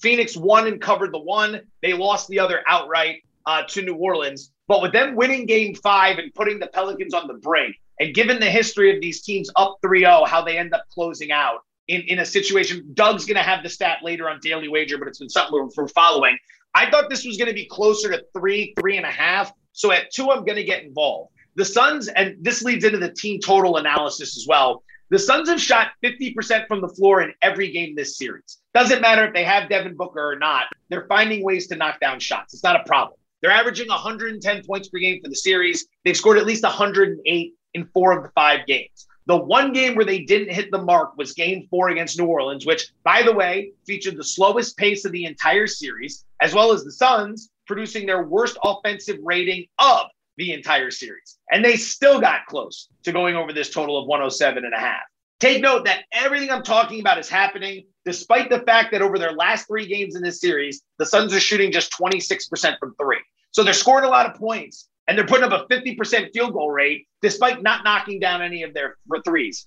Phoenix 0.00 0.36
won 0.36 0.66
and 0.66 0.80
covered 0.80 1.12
the 1.12 1.18
one. 1.18 1.60
They 1.82 1.92
lost 1.92 2.28
the 2.28 2.38
other 2.38 2.62
outright 2.68 3.22
uh, 3.46 3.62
to 3.68 3.82
New 3.82 3.94
Orleans. 3.94 4.52
But 4.68 4.82
with 4.82 4.92
them 4.92 5.16
winning 5.16 5.46
game 5.46 5.74
five 5.74 6.18
and 6.18 6.32
putting 6.34 6.58
the 6.58 6.68
Pelicans 6.68 7.14
on 7.14 7.26
the 7.26 7.34
break, 7.34 7.78
and 8.00 8.14
given 8.14 8.40
the 8.40 8.50
history 8.50 8.94
of 8.94 9.00
these 9.00 9.22
teams 9.22 9.50
up 9.56 9.78
3 9.82 10.00
0, 10.00 10.24
how 10.24 10.42
they 10.42 10.58
end 10.58 10.74
up 10.74 10.84
closing 10.92 11.30
out 11.30 11.60
in, 11.88 12.02
in 12.02 12.18
a 12.20 12.24
situation, 12.24 12.88
Doug's 12.94 13.24
going 13.24 13.36
to 13.36 13.42
have 13.42 13.62
the 13.62 13.68
stat 13.68 13.98
later 14.02 14.28
on 14.28 14.40
Daily 14.42 14.68
Wager, 14.68 14.98
but 14.98 15.08
it's 15.08 15.18
been 15.18 15.28
something 15.28 15.52
we're, 15.52 15.68
we're 15.76 15.88
following. 15.88 16.36
I 16.74 16.90
thought 16.90 17.10
this 17.10 17.24
was 17.24 17.36
going 17.36 17.48
to 17.48 17.54
be 17.54 17.66
closer 17.66 18.10
to 18.10 18.24
three, 18.34 18.74
three 18.78 18.96
and 18.96 19.06
a 19.06 19.10
half. 19.10 19.52
So 19.72 19.92
at 19.92 20.10
two, 20.12 20.30
I'm 20.30 20.44
going 20.44 20.56
to 20.56 20.64
get 20.64 20.84
involved. 20.84 21.30
The 21.54 21.64
Suns, 21.64 22.08
and 22.08 22.36
this 22.40 22.62
leads 22.62 22.84
into 22.84 22.98
the 22.98 23.12
team 23.12 23.40
total 23.40 23.76
analysis 23.76 24.36
as 24.36 24.46
well. 24.48 24.82
The 25.10 25.18
Suns 25.18 25.50
have 25.50 25.60
shot 25.60 25.88
50% 26.02 26.66
from 26.66 26.80
the 26.80 26.88
floor 26.88 27.20
in 27.20 27.34
every 27.42 27.70
game 27.70 27.94
this 27.94 28.16
series. 28.16 28.62
Doesn't 28.72 29.02
matter 29.02 29.26
if 29.26 29.34
they 29.34 29.44
have 29.44 29.68
Devin 29.68 29.94
Booker 29.94 30.32
or 30.32 30.38
not, 30.38 30.66
they're 30.88 31.06
finding 31.06 31.44
ways 31.44 31.66
to 31.66 31.76
knock 31.76 32.00
down 32.00 32.18
shots. 32.18 32.54
It's 32.54 32.62
not 32.62 32.80
a 32.80 32.84
problem. 32.84 33.18
They're 33.42 33.50
averaging 33.50 33.88
110 33.88 34.64
points 34.64 34.88
per 34.88 34.98
game 34.98 35.20
for 35.22 35.28
the 35.28 35.36
series. 35.36 35.86
They've 36.04 36.16
scored 36.16 36.38
at 36.38 36.46
least 36.46 36.62
108 36.62 37.54
in 37.74 37.86
four 37.86 38.16
of 38.16 38.22
the 38.22 38.30
five 38.30 38.66
games. 38.66 39.06
The 39.26 39.36
one 39.36 39.72
game 39.72 39.94
where 39.94 40.04
they 40.04 40.20
didn't 40.20 40.52
hit 40.52 40.70
the 40.70 40.82
mark 40.82 41.16
was 41.16 41.32
game 41.32 41.66
four 41.70 41.90
against 41.90 42.18
New 42.18 42.26
Orleans, 42.26 42.66
which, 42.66 42.92
by 43.04 43.22
the 43.22 43.32
way, 43.32 43.72
featured 43.86 44.16
the 44.16 44.24
slowest 44.24 44.76
pace 44.76 45.04
of 45.04 45.12
the 45.12 45.24
entire 45.24 45.66
series, 45.66 46.24
as 46.40 46.54
well 46.54 46.72
as 46.72 46.82
the 46.82 46.92
Suns 46.92 47.50
producing 47.66 48.06
their 48.06 48.24
worst 48.24 48.58
offensive 48.64 49.18
rating 49.22 49.66
of 49.78 50.06
the 50.36 50.52
entire 50.52 50.90
series. 50.90 51.38
And 51.50 51.64
they 51.64 51.76
still 51.76 52.20
got 52.20 52.46
close 52.46 52.88
to 53.04 53.12
going 53.12 53.36
over 53.36 53.52
this 53.52 53.70
total 53.70 53.98
of 53.98 54.08
107 54.08 54.64
and 54.64 54.74
a 54.74 54.78
half. 54.78 55.02
Take 55.38 55.62
note 55.62 55.84
that 55.84 56.04
everything 56.12 56.50
I'm 56.50 56.62
talking 56.62 57.00
about 57.00 57.18
is 57.18 57.28
happening 57.28 57.84
despite 58.04 58.50
the 58.50 58.60
fact 58.60 58.92
that 58.92 59.02
over 59.02 59.18
their 59.18 59.32
last 59.32 59.66
three 59.66 59.86
games 59.86 60.16
in 60.16 60.22
this 60.22 60.40
series, 60.40 60.82
the 60.98 61.06
Suns 61.06 61.32
are 61.32 61.40
shooting 61.40 61.70
just 61.70 61.92
26% 61.92 62.78
from 62.78 62.94
three. 62.94 63.20
So 63.52 63.62
they're 63.62 63.74
scoring 63.74 64.04
a 64.04 64.08
lot 64.08 64.26
of 64.26 64.34
points, 64.34 64.88
and 65.12 65.18
they're 65.18 65.26
putting 65.26 65.44
up 65.44 65.52
a 65.52 65.66
50% 65.70 66.32
field 66.32 66.54
goal 66.54 66.70
rate 66.70 67.06
despite 67.20 67.62
not 67.62 67.84
knocking 67.84 68.18
down 68.18 68.40
any 68.40 68.62
of 68.62 68.72
their 68.72 68.96
threes. 69.26 69.66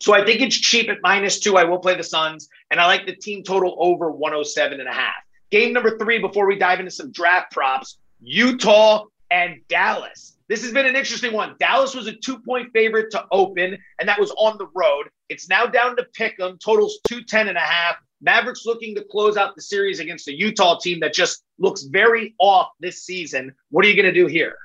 So 0.00 0.12
I 0.14 0.24
think 0.24 0.40
it's 0.40 0.58
cheap 0.58 0.88
at 0.88 0.98
minus 1.00 1.38
two. 1.38 1.56
I 1.56 1.62
will 1.62 1.78
play 1.78 1.96
the 1.96 2.02
Suns, 2.02 2.48
and 2.72 2.80
I 2.80 2.86
like 2.86 3.06
the 3.06 3.14
team 3.14 3.44
total 3.44 3.76
over 3.78 4.10
107 4.10 4.80
and 4.80 4.88
a 4.88 4.92
half. 4.92 5.14
Game 5.52 5.72
number 5.72 5.96
three, 5.96 6.18
before 6.18 6.44
we 6.44 6.58
dive 6.58 6.80
into 6.80 6.90
some 6.90 7.12
draft 7.12 7.52
props, 7.52 7.98
Utah 8.20 9.04
and 9.30 9.60
Dallas. 9.68 10.36
This 10.48 10.60
has 10.64 10.72
been 10.72 10.86
an 10.86 10.96
interesting 10.96 11.32
one. 11.32 11.54
Dallas 11.60 11.94
was 11.94 12.08
a 12.08 12.12
two 12.12 12.40
point 12.40 12.72
favorite 12.72 13.12
to 13.12 13.24
open, 13.30 13.78
and 14.00 14.08
that 14.08 14.18
was 14.18 14.32
on 14.32 14.58
the 14.58 14.66
road. 14.74 15.08
It's 15.28 15.48
now 15.48 15.66
down 15.66 15.94
to 15.98 16.06
pick 16.14 16.36
them, 16.36 16.58
totals 16.58 16.98
210 17.06 17.46
and 17.46 17.56
a 17.56 17.60
half. 17.60 17.94
Mavericks 18.20 18.66
looking 18.66 18.96
to 18.96 19.04
close 19.04 19.36
out 19.36 19.54
the 19.54 19.62
series 19.62 20.00
against 20.00 20.26
a 20.26 20.36
Utah 20.36 20.80
team 20.80 20.98
that 20.98 21.14
just 21.14 21.44
looks 21.60 21.84
very 21.84 22.34
off 22.40 22.70
this 22.80 23.04
season. 23.04 23.54
What 23.70 23.84
are 23.84 23.88
you 23.88 23.94
going 23.94 24.12
to 24.12 24.20
do 24.20 24.26
here? 24.26 24.56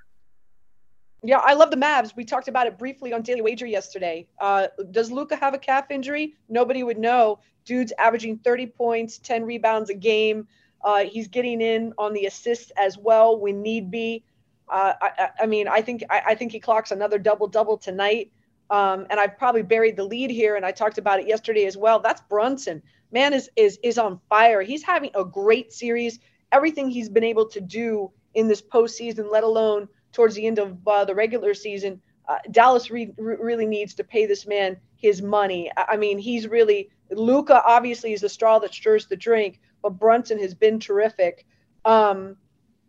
Yeah, 1.28 1.40
I 1.40 1.56
love 1.56 1.72
the 1.72 1.78
Mavs. 1.78 2.16
We 2.16 2.24
talked 2.24 2.48
about 2.48 2.68
it 2.68 2.78
briefly 2.78 3.12
on 3.12 3.24
Daily 3.24 3.42
Wager 3.42 3.66
yesterday. 3.66 4.28
Uh, 4.40 4.68
does 4.92 5.12
Luka 5.12 5.36
have 5.36 5.56
a 5.56 5.58
calf 5.58 5.90
injury? 5.90 6.36
Nobody 6.50 6.84
would 6.84 7.00
know. 7.00 7.40
Dude's 7.66 7.92
averaging 7.98 8.38
30 8.38 8.68
points, 8.68 9.18
10 9.18 9.44
rebounds 9.44 9.90
a 9.90 9.96
game. 9.96 10.48
Uh, 10.84 11.06
he's 11.06 11.28
getting 11.28 11.62
in 11.62 11.94
on 11.98 12.14
the 12.14 12.28
assists 12.28 12.72
as 12.78 12.96
well 13.00 13.40
when 13.40 13.64
need 13.64 13.90
be. 13.90 14.24
Uh, 14.70 14.94
I, 15.02 15.30
I, 15.42 15.46
mean, 15.48 15.68
I 15.68 15.82
think 15.82 16.04
I, 16.12 16.22
I, 16.28 16.36
think 16.36 16.52
he 16.52 16.60
clocks 16.60 16.92
another 16.92 17.18
double 17.18 17.48
double 17.48 17.78
tonight. 17.78 18.32
Um, 18.70 19.08
and 19.10 19.20
I've 19.20 19.38
probably 19.38 19.64
buried 19.64 19.96
the 19.96 20.04
lead 20.04 20.30
here, 20.30 20.56
and 20.56 20.66
I 20.66 20.72
talked 20.72 20.98
about 21.00 21.20
it 21.20 21.28
yesterday 21.28 21.66
as 21.66 21.76
well. 21.78 22.00
That's 22.00 22.22
Brunson. 22.30 22.82
Man 23.12 23.34
is 23.34 23.50
is 23.56 23.80
is 23.84 23.98
on 23.98 24.20
fire. 24.30 24.62
He's 24.62 24.84
having 24.84 25.12
a 25.16 25.24
great 25.24 25.72
series. 25.72 26.20
Everything 26.52 26.90
he's 26.90 27.10
been 27.10 27.24
able 27.24 27.48
to 27.50 27.62
do 27.62 28.12
in 28.34 28.48
this 28.48 28.62
postseason, 28.62 29.32
let 29.32 29.44
alone 29.44 29.88
towards 30.16 30.34
the 30.34 30.48
end 30.48 30.58
of 30.58 30.78
uh, 30.88 31.06
the 31.06 31.14
regular 31.14 31.54
season. 31.54 32.02
Uh, 32.28 32.38
Dallas 32.50 32.90
re- 32.90 33.14
really 33.18 33.68
needs 33.68 33.94
to 33.96 34.04
pay 34.04 34.26
this 34.26 34.48
man 34.48 34.78
his 34.98 35.22
money. 35.22 35.72
I, 35.78 35.98
mean, 35.98 36.18
he's 36.18 36.48
really 36.48 36.90
Luka. 37.12 37.62
Obviously, 37.64 38.14
is 38.14 38.22
the 38.22 38.30
straw 38.30 38.58
that 38.60 38.74
stirs 38.74 39.06
the 39.06 39.16
drink, 39.16 39.60
but 39.84 40.00
Brunson 40.00 40.40
has 40.40 40.56
been 40.56 40.80
terrific. 40.80 41.46
Um, 41.84 42.38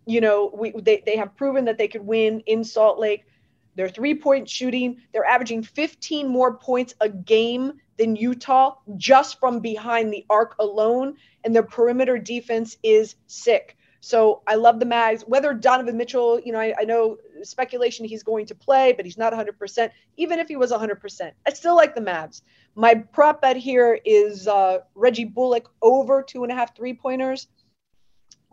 you 0.06 0.22
know, 0.22 0.50
we 0.54 0.72
they, 0.80 1.02
they 1.04 1.16
have 1.16 1.36
proven 1.36 1.66
that 1.66 1.76
they 1.76 1.88
could 1.88 2.06
win 2.06 2.40
in 2.46 2.64
Salt 2.64 2.98
Lake. 2.98 3.26
Their 3.74 3.90
three 3.90 4.14
point 4.14 4.48
shooting, 4.48 5.02
they're 5.12 5.26
averaging 5.26 5.62
15 5.62 6.28
more 6.28 6.56
points 6.56 6.94
a 7.00 7.10
game 7.10 7.74
than 7.98 8.16
Utah 8.16 8.76
just 8.96 9.38
from 9.38 9.60
behind 9.60 10.12
the 10.12 10.24
arc 10.30 10.54
alone. 10.58 11.16
And 11.44 11.54
their 11.54 11.62
perimeter 11.62 12.16
defense 12.16 12.78
is 12.82 13.16
sick. 13.26 13.76
So 14.00 14.42
I 14.46 14.54
love 14.54 14.78
the 14.78 14.86
Mavs. 14.86 15.22
Whether 15.26 15.54
Donovan 15.54 15.96
Mitchell, 15.96 16.40
you 16.40 16.52
know, 16.52 16.60
I, 16.60 16.74
I 16.78 16.84
know 16.84 17.16
speculation 17.42 18.04
he's 18.04 18.22
going 18.22 18.46
to 18.46 18.54
play, 18.54 18.92
but 18.92 19.04
he's 19.04 19.18
not 19.18 19.32
100%. 19.32 19.90
Even 20.16 20.38
if 20.38 20.48
he 20.48 20.56
was 20.56 20.72
100%, 20.72 21.32
I 21.46 21.52
still 21.52 21.76
like 21.76 21.94
the 21.94 22.00
Mavs. 22.00 22.42
My 22.74 22.94
prop 22.94 23.40
bet 23.40 23.56
here 23.56 23.98
is 24.04 24.46
uh, 24.46 24.78
Reggie 24.94 25.24
Bullock 25.24 25.70
over 25.82 26.22
two 26.22 26.42
and 26.42 26.52
a 26.52 26.54
half 26.54 26.76
three 26.76 26.94
pointers. 26.94 27.48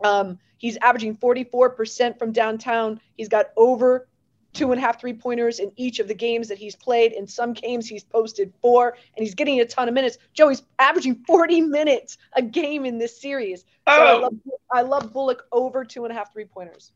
Um, 0.02 0.38
he's 0.58 0.76
averaging 0.78 1.16
44% 1.16 2.18
from 2.18 2.32
downtown. 2.32 3.00
He's 3.16 3.28
got 3.28 3.46
over 3.56 4.08
two 4.54 4.72
and 4.72 4.80
a 4.80 4.84
half 4.84 5.00
three 5.00 5.12
pointers 5.12 5.58
in 5.58 5.70
each 5.76 5.98
of 5.98 6.08
the 6.08 6.14
games 6.14 6.48
that 6.48 6.58
he's 6.58 6.76
played. 6.76 7.12
In 7.12 7.26
some 7.26 7.52
games, 7.52 7.86
he's 7.86 8.04
posted 8.04 8.52
four 8.62 8.96
and 9.16 9.24
he's 9.24 9.34
getting 9.34 9.60
a 9.60 9.64
ton 9.64 9.88
of 9.88 9.94
minutes. 9.94 10.16
Joe, 10.32 10.48
he's 10.48 10.62
averaging 10.78 11.22
40 11.26 11.60
minutes 11.62 12.18
a 12.34 12.42
game 12.42 12.86
in 12.86 12.98
this 12.98 13.20
series. 13.20 13.66
Oh. 13.86 13.96
So 13.96 14.02
I, 14.02 14.18
love, 14.20 14.34
I 14.70 14.80
love 14.82 15.12
Bullock 15.12 15.44
over 15.52 15.84
two 15.84 16.04
and 16.04 16.12
a 16.12 16.14
half 16.14 16.32
three 16.32 16.46
pointers. 16.46 16.92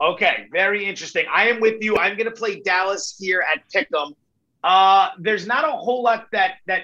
Okay, 0.00 0.46
very 0.52 0.86
interesting. 0.86 1.26
I 1.32 1.48
am 1.48 1.60
with 1.60 1.82
you. 1.82 1.96
I'm 1.96 2.16
going 2.16 2.30
to 2.30 2.36
play 2.36 2.60
Dallas 2.60 3.16
here 3.18 3.42
at 3.52 3.68
Pick'em. 3.68 4.14
Uh, 4.62 5.08
there's 5.18 5.46
not 5.46 5.64
a 5.64 5.72
whole 5.72 6.02
lot 6.02 6.26
that 6.32 6.56
that 6.66 6.82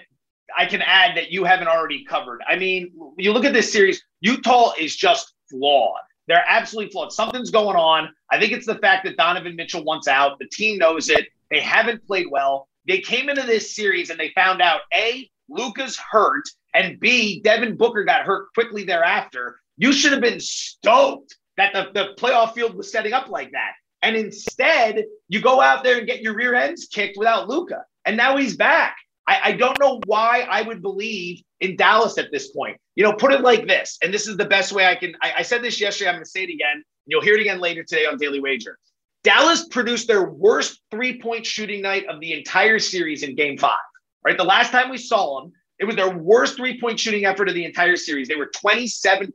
I 0.57 0.67
can 0.67 0.83
add 0.83 1.17
that 1.17 1.31
you 1.31 1.45
haven't 1.45 1.69
already 1.69 2.05
covered. 2.05 2.41
I 2.49 2.57
mean, 2.57 2.93
you 3.17 3.33
look 3.33 3.45
at 3.45 3.53
this 3.53 3.73
series. 3.73 4.03
Utah 4.21 4.73
is 4.79 4.95
just 4.97 5.35
flawed. 5.51 6.01
They're 6.27 6.45
absolutely 6.47 6.91
flawed. 6.91 7.13
Something's 7.13 7.51
going 7.51 7.77
on. 7.77 8.09
I 8.31 8.39
think 8.39 8.53
it's 8.53 8.67
the 8.67 8.79
fact 8.79 9.05
that 9.05 9.17
Donovan 9.17 9.57
Mitchell 9.57 9.85
wants 9.85 10.09
out. 10.09 10.39
The 10.39 10.49
team 10.49 10.79
knows 10.79 11.09
it. 11.09 11.29
They 11.51 11.61
haven't 11.61 12.07
played 12.07 12.27
well. 12.31 12.69
They 12.87 13.01
came 13.01 13.29
into 13.29 13.43
this 13.43 13.75
series 13.75 14.11
and 14.11 14.19
they 14.19 14.31
found 14.31 14.61
out 14.61 14.81
A, 14.95 15.31
Luka's 15.49 15.97
hurt, 15.97 16.45
and 16.75 16.99
B, 16.99 17.41
Devin 17.43 17.77
Booker 17.77 18.05
got 18.05 18.23
hurt 18.23 18.53
quickly 18.55 18.85
thereafter. 18.85 19.61
You 19.77 19.93
should 19.93 20.13
have 20.13 20.21
been 20.21 20.41
stoked 20.41 21.37
that 21.57 21.73
the, 21.73 21.91
the 21.93 22.15
playoff 22.21 22.55
field 22.55 22.75
was 22.75 22.91
setting 22.91 23.13
up 23.13 23.29
like 23.29 23.53
that. 23.53 23.73
And 24.03 24.17
instead, 24.17 25.05
you 25.29 25.41
go 25.41 25.61
out 25.61 25.83
there 25.83 25.99
and 25.99 26.07
get 26.07 26.21
your 26.21 26.35
rear 26.35 26.55
ends 26.55 26.87
kicked 26.87 27.17
without 27.17 27.49
Luka. 27.49 27.85
And 28.05 28.17
now 28.17 28.37
he's 28.37 28.57
back. 28.57 28.97
I, 29.27 29.41
I 29.45 29.53
don't 29.53 29.79
know 29.81 30.01
why 30.07 30.47
I 30.49 30.63
would 30.63 30.83
believe 30.83 31.43
in 31.61 31.77
Dallas 31.77 32.19
at 32.19 32.31
this 32.31 32.49
point. 32.49 32.77
You 32.95 33.05
know, 33.05 33.13
put 33.15 33.33
it 33.33 33.41
like 33.41 33.67
this, 33.67 33.99
and 34.03 34.13
this 34.13 34.29
is 34.29 34.37
the 34.37 34.45
best 34.45 34.73
way 34.73 34.87
I 34.87 34.95
can. 34.95 35.15
I, 35.23 35.35
I 35.39 35.43
said 35.43 35.63
this 35.63 35.81
yesterday. 35.81 36.11
I'm 36.11 36.17
going 36.17 36.25
to 36.25 36.31
say 36.31 36.45
it 36.45 36.51
again. 36.51 36.85
You'll 37.07 37.23
hear 37.23 37.35
it 37.35 37.41
again 37.41 37.61
later 37.61 37.83
today 37.83 38.07
on 38.07 38.19
Daily 38.19 38.41
Wager. 38.41 38.79
Dallas 39.23 39.67
produced 39.69 40.07
their 40.07 40.25
worst 40.25 40.81
three 40.91 41.21
point 41.21 41.47
shooting 41.47 41.81
night 41.83 42.07
of 42.07 42.21
the 42.21 42.33
entire 42.35 42.79
series 42.79 43.23
in 43.23 43.35
game 43.35 43.57
five, 43.57 43.79
right? 44.25 44.37
The 44.37 44.45
last 44.45 44.71
time 44.71 44.91
we 44.91 44.99
saw 44.99 45.41
them, 45.41 45.53
it 45.79 45.87
was 45.87 45.97
their 45.97 46.11
worst 46.11 46.57
three 46.57 46.81
point 46.81 47.01
shooting 47.01 47.25
effort 47.25 47.49
of 47.49 47.55
the 47.55 47.65
entire 47.65 47.97
series. 47.97 48.29
They 48.29 48.37
were 48.37 48.51
27%, 48.51 49.33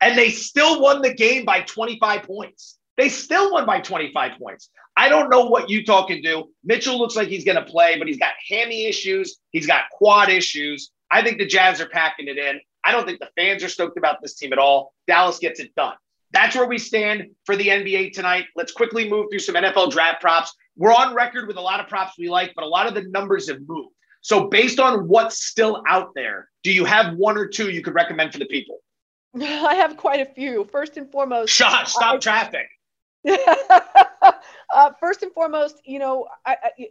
and 0.00 0.16
they 0.16 0.30
still 0.30 0.80
won 0.80 1.02
the 1.02 1.12
game 1.12 1.44
by 1.44 1.62
25 1.62 2.22
points. 2.22 2.78
They 3.00 3.08
still 3.08 3.50
won 3.50 3.64
by 3.64 3.80
25 3.80 4.32
points. 4.38 4.68
I 4.94 5.08
don't 5.08 5.30
know 5.30 5.46
what 5.46 5.70
Utah 5.70 6.04
can 6.04 6.20
do. 6.20 6.50
Mitchell 6.62 6.98
looks 6.98 7.16
like 7.16 7.28
he's 7.28 7.46
going 7.46 7.56
to 7.56 7.64
play, 7.64 7.96
but 7.96 8.06
he's 8.06 8.18
got 8.18 8.34
hammy 8.46 8.84
issues. 8.84 9.38
He's 9.52 9.66
got 9.66 9.84
quad 9.90 10.28
issues. 10.28 10.90
I 11.10 11.22
think 11.22 11.38
the 11.38 11.46
Jazz 11.46 11.80
are 11.80 11.88
packing 11.88 12.28
it 12.28 12.36
in. 12.36 12.60
I 12.84 12.92
don't 12.92 13.06
think 13.06 13.18
the 13.18 13.30
fans 13.38 13.64
are 13.64 13.70
stoked 13.70 13.96
about 13.96 14.18
this 14.20 14.34
team 14.34 14.52
at 14.52 14.58
all. 14.58 14.92
Dallas 15.06 15.38
gets 15.38 15.60
it 15.60 15.74
done. 15.74 15.94
That's 16.32 16.54
where 16.54 16.66
we 16.66 16.76
stand 16.76 17.30
for 17.46 17.56
the 17.56 17.68
NBA 17.68 18.12
tonight. 18.12 18.44
Let's 18.54 18.72
quickly 18.72 19.08
move 19.08 19.28
through 19.30 19.38
some 19.38 19.54
NFL 19.54 19.92
draft 19.92 20.20
props. 20.20 20.54
We're 20.76 20.92
on 20.92 21.14
record 21.14 21.48
with 21.48 21.56
a 21.56 21.62
lot 21.62 21.80
of 21.80 21.88
props 21.88 22.18
we 22.18 22.28
like, 22.28 22.52
but 22.54 22.64
a 22.64 22.68
lot 22.68 22.86
of 22.86 22.92
the 22.92 23.04
numbers 23.08 23.48
have 23.48 23.60
moved. 23.66 23.94
So, 24.20 24.48
based 24.48 24.78
on 24.78 25.08
what's 25.08 25.42
still 25.42 25.82
out 25.88 26.10
there, 26.14 26.50
do 26.62 26.70
you 26.70 26.84
have 26.84 27.16
one 27.16 27.38
or 27.38 27.46
two 27.46 27.70
you 27.70 27.82
could 27.82 27.94
recommend 27.94 28.34
for 28.34 28.38
the 28.38 28.44
people? 28.44 28.80
I 29.40 29.76
have 29.76 29.96
quite 29.96 30.20
a 30.20 30.26
few. 30.34 30.68
First 30.70 30.98
and 30.98 31.10
foremost, 31.10 31.50
Shot, 31.50 31.88
stop 31.88 32.16
I, 32.16 32.18
traffic. 32.18 32.68
uh, 33.28 34.90
first 34.98 35.22
and 35.22 35.32
foremost, 35.32 35.80
you 35.84 35.98
know, 35.98 36.26
I, 36.44 36.56
I, 36.62 36.86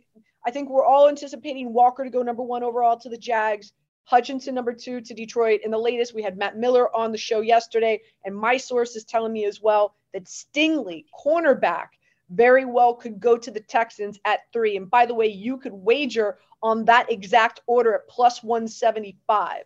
I 0.45 0.51
think 0.51 0.69
we're 0.69 0.85
all 0.85 1.09
anticipating 1.09 1.73
Walker 1.73 2.03
to 2.03 2.09
go 2.09 2.21
number 2.21 2.43
one 2.43 2.63
overall 2.63 2.97
to 2.99 3.09
the 3.09 3.17
Jags. 3.17 3.73
Hutchinson 4.05 4.55
number 4.55 4.73
two 4.73 5.01
to 5.01 5.13
Detroit. 5.13 5.61
In 5.63 5.69
the 5.69 5.77
latest, 5.77 6.15
we 6.15 6.23
had 6.23 6.35
Matt 6.35 6.57
Miller 6.57 6.95
on 6.95 7.11
the 7.11 7.17
show 7.17 7.41
yesterday, 7.41 8.01
and 8.25 8.35
my 8.35 8.57
source 8.57 8.95
is 8.95 9.03
telling 9.03 9.31
me 9.31 9.45
as 9.45 9.61
well 9.61 9.93
that 10.13 10.25
Stingley, 10.25 11.05
cornerback, 11.13 11.89
very 12.31 12.65
well 12.65 12.95
could 12.95 13.19
go 13.19 13.37
to 13.37 13.51
the 13.51 13.59
Texans 13.59 14.19
at 14.25 14.51
three. 14.51 14.77
And 14.77 14.89
by 14.89 15.05
the 15.05 15.13
way, 15.13 15.27
you 15.27 15.57
could 15.57 15.73
wager 15.73 16.37
on 16.61 16.85
that 16.85 17.11
exact 17.11 17.61
order 17.67 17.93
at 17.95 18.07
plus 18.07 18.43
175. 18.43 19.63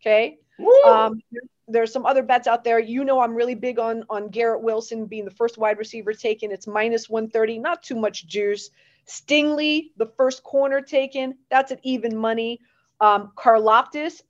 Okay. 0.00 0.38
Um, 0.86 1.20
there's 1.68 1.92
some 1.92 2.06
other 2.06 2.22
bets 2.22 2.46
out 2.46 2.64
there. 2.64 2.78
You 2.78 3.04
know, 3.04 3.20
I'm 3.20 3.34
really 3.34 3.54
big 3.54 3.78
on 3.78 4.04
on 4.08 4.28
Garrett 4.28 4.62
Wilson 4.62 5.06
being 5.06 5.24
the 5.24 5.30
first 5.30 5.58
wide 5.58 5.78
receiver 5.78 6.12
taken. 6.12 6.52
It's 6.52 6.66
minus 6.66 7.08
130, 7.08 7.58
not 7.58 7.82
too 7.82 7.96
much 7.96 8.26
juice. 8.26 8.70
Stingley, 9.06 9.92
the 9.96 10.06
first 10.16 10.42
corner 10.42 10.80
taken, 10.80 11.36
that's 11.50 11.72
at 11.72 11.80
even 11.82 12.16
money. 12.16 12.60
Um, 13.00 13.32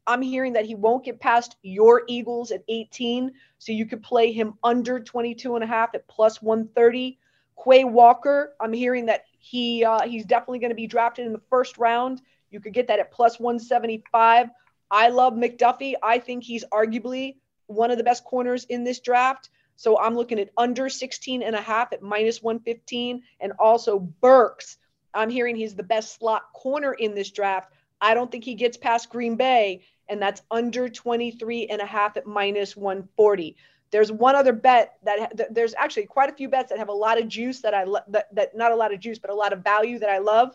I'm 0.06 0.22
hearing 0.22 0.52
that 0.54 0.64
he 0.66 0.74
won't 0.74 1.04
get 1.04 1.20
past 1.20 1.56
your 1.62 2.02
Eagles 2.08 2.50
at 2.50 2.64
18, 2.68 3.32
so 3.58 3.72
you 3.72 3.86
could 3.86 4.02
play 4.02 4.32
him 4.32 4.54
under 4.64 4.98
22 4.98 5.54
and 5.54 5.62
a 5.62 5.66
half 5.66 5.94
at 5.94 6.06
plus 6.08 6.42
130. 6.42 7.18
Quay 7.64 7.84
Walker, 7.84 8.54
I'm 8.60 8.72
hearing 8.72 9.06
that 9.06 9.24
he 9.38 9.84
uh, 9.84 10.02
he's 10.02 10.24
definitely 10.24 10.58
going 10.58 10.70
to 10.70 10.76
be 10.76 10.86
drafted 10.86 11.26
in 11.26 11.32
the 11.32 11.40
first 11.48 11.78
round. 11.78 12.20
You 12.50 12.60
could 12.60 12.74
get 12.74 12.88
that 12.88 12.98
at 12.98 13.12
plus 13.12 13.38
175. 13.38 14.50
I 14.90 15.08
love 15.08 15.34
McDuffie. 15.34 15.94
I 16.02 16.18
think 16.18 16.44
he's 16.44 16.64
arguably 16.72 17.36
one 17.66 17.90
of 17.90 17.98
the 17.98 18.04
best 18.04 18.24
corners 18.24 18.64
in 18.64 18.84
this 18.84 19.00
draft. 19.00 19.50
So 19.76 19.98
I'm 19.98 20.14
looking 20.14 20.38
at 20.38 20.50
under 20.56 20.88
16 20.88 21.42
and 21.42 21.54
a 21.54 21.60
half 21.60 21.92
at 21.92 22.02
minus 22.02 22.42
115. 22.42 23.22
And 23.40 23.52
also 23.58 23.98
Burks. 23.98 24.78
I'm 25.12 25.30
hearing 25.30 25.56
he's 25.56 25.74
the 25.74 25.82
best 25.82 26.18
slot 26.18 26.52
corner 26.52 26.92
in 26.92 27.14
this 27.14 27.30
draft. 27.30 27.72
I 28.00 28.14
don't 28.14 28.30
think 28.30 28.44
he 28.44 28.54
gets 28.54 28.76
past 28.76 29.10
Green 29.10 29.36
Bay, 29.36 29.82
and 30.08 30.20
that's 30.20 30.42
under 30.50 30.88
23 30.88 31.66
and 31.66 31.80
a 31.80 31.86
half 31.86 32.16
at 32.16 32.26
minus 32.26 32.76
140. 32.76 33.56
There's 33.90 34.12
one 34.12 34.34
other 34.34 34.52
bet 34.52 34.98
that 35.04 35.54
there's 35.54 35.74
actually 35.74 36.06
quite 36.06 36.28
a 36.28 36.34
few 36.34 36.48
bets 36.48 36.70
that 36.70 36.78
have 36.78 36.88
a 36.88 36.92
lot 36.92 37.18
of 37.18 37.28
juice 37.28 37.62
that 37.62 37.72
I 37.72 37.84
lo- 37.84 38.00
that, 38.08 38.34
that 38.34 38.56
not 38.56 38.72
a 38.72 38.76
lot 38.76 38.92
of 38.92 39.00
juice, 39.00 39.18
but 39.18 39.30
a 39.30 39.34
lot 39.34 39.52
of 39.52 39.64
value 39.64 39.98
that 40.00 40.10
I 40.10 40.18
love. 40.18 40.54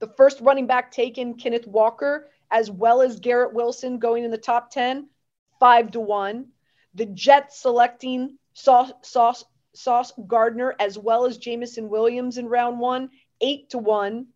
The 0.00 0.06
first 0.08 0.40
running 0.40 0.66
back 0.66 0.92
taken, 0.92 1.34
Kenneth 1.34 1.66
Walker, 1.66 2.28
as 2.54 2.70
well 2.70 3.02
as 3.02 3.18
Garrett 3.18 3.52
Wilson 3.52 3.98
going 3.98 4.22
in 4.22 4.30
the 4.30 4.38
top 4.38 4.70
10, 4.70 5.08
five 5.58 5.90
to 5.90 6.00
one. 6.00 6.46
The 6.94 7.06
Jets 7.06 7.60
selecting 7.60 8.38
Sauce, 8.52 8.92
Sauce, 9.02 9.44
Sauce 9.74 10.12
Gardner 10.28 10.76
as 10.78 10.96
well 10.96 11.26
as 11.26 11.36
Jameson 11.36 11.88
Williams 11.88 12.38
in 12.38 12.46
round 12.46 12.78
one, 12.78 13.10
eight 13.40 13.70
to 13.70 13.78
one. 13.78 14.28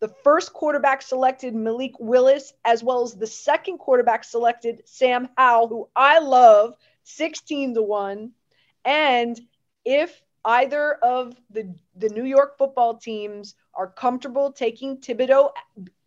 The 0.00 0.08
first 0.24 0.54
quarterback 0.54 1.02
selected 1.02 1.54
Malik 1.54 1.92
Willis, 1.98 2.54
as 2.64 2.82
well 2.82 3.02
as 3.02 3.14
the 3.14 3.26
second 3.26 3.76
quarterback 3.76 4.24
selected 4.24 4.82
Sam 4.86 5.28
Howell, 5.36 5.68
who 5.68 5.88
I 5.94 6.18
love, 6.20 6.74
16 7.04 7.74
to 7.74 7.82
1. 7.82 8.32
And 8.86 9.40
if 9.84 10.22
either 10.46 10.94
of 11.02 11.36
the, 11.50 11.74
the 11.96 12.08
New 12.08 12.24
York 12.24 12.56
football 12.56 12.96
teams 12.96 13.56
are 13.74 13.88
comfortable 13.88 14.52
taking 14.52 14.96
Thibodeaux 14.98 15.50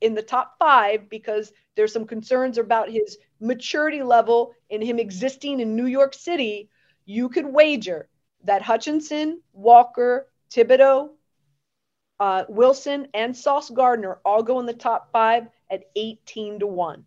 in 0.01 0.15
the 0.15 0.21
top 0.21 0.55
five 0.57 1.09
because 1.09 1.51
there's 1.75 1.93
some 1.93 2.05
concerns 2.05 2.57
about 2.57 2.89
his 2.89 3.17
maturity 3.41 4.01
level 4.01 4.53
and 4.71 4.81
him 4.81 4.97
existing 4.97 5.59
in 5.59 5.75
New 5.75 5.85
York 5.85 6.13
City, 6.13 6.69
you 7.05 7.27
could 7.29 7.45
wager 7.45 8.07
that 8.45 8.61
Hutchinson, 8.61 9.41
Walker, 9.51 10.27
Thibodeaux, 10.51 11.09
uh, 12.19 12.45
Wilson, 12.47 13.07
and 13.13 13.35
Sauce 13.35 13.69
Gardner 13.69 14.19
all 14.23 14.41
go 14.41 14.59
in 14.59 14.65
the 14.65 14.73
top 14.73 15.11
five 15.11 15.47
at 15.69 15.83
18 15.95 16.59
to 16.59 16.67
1. 16.67 17.05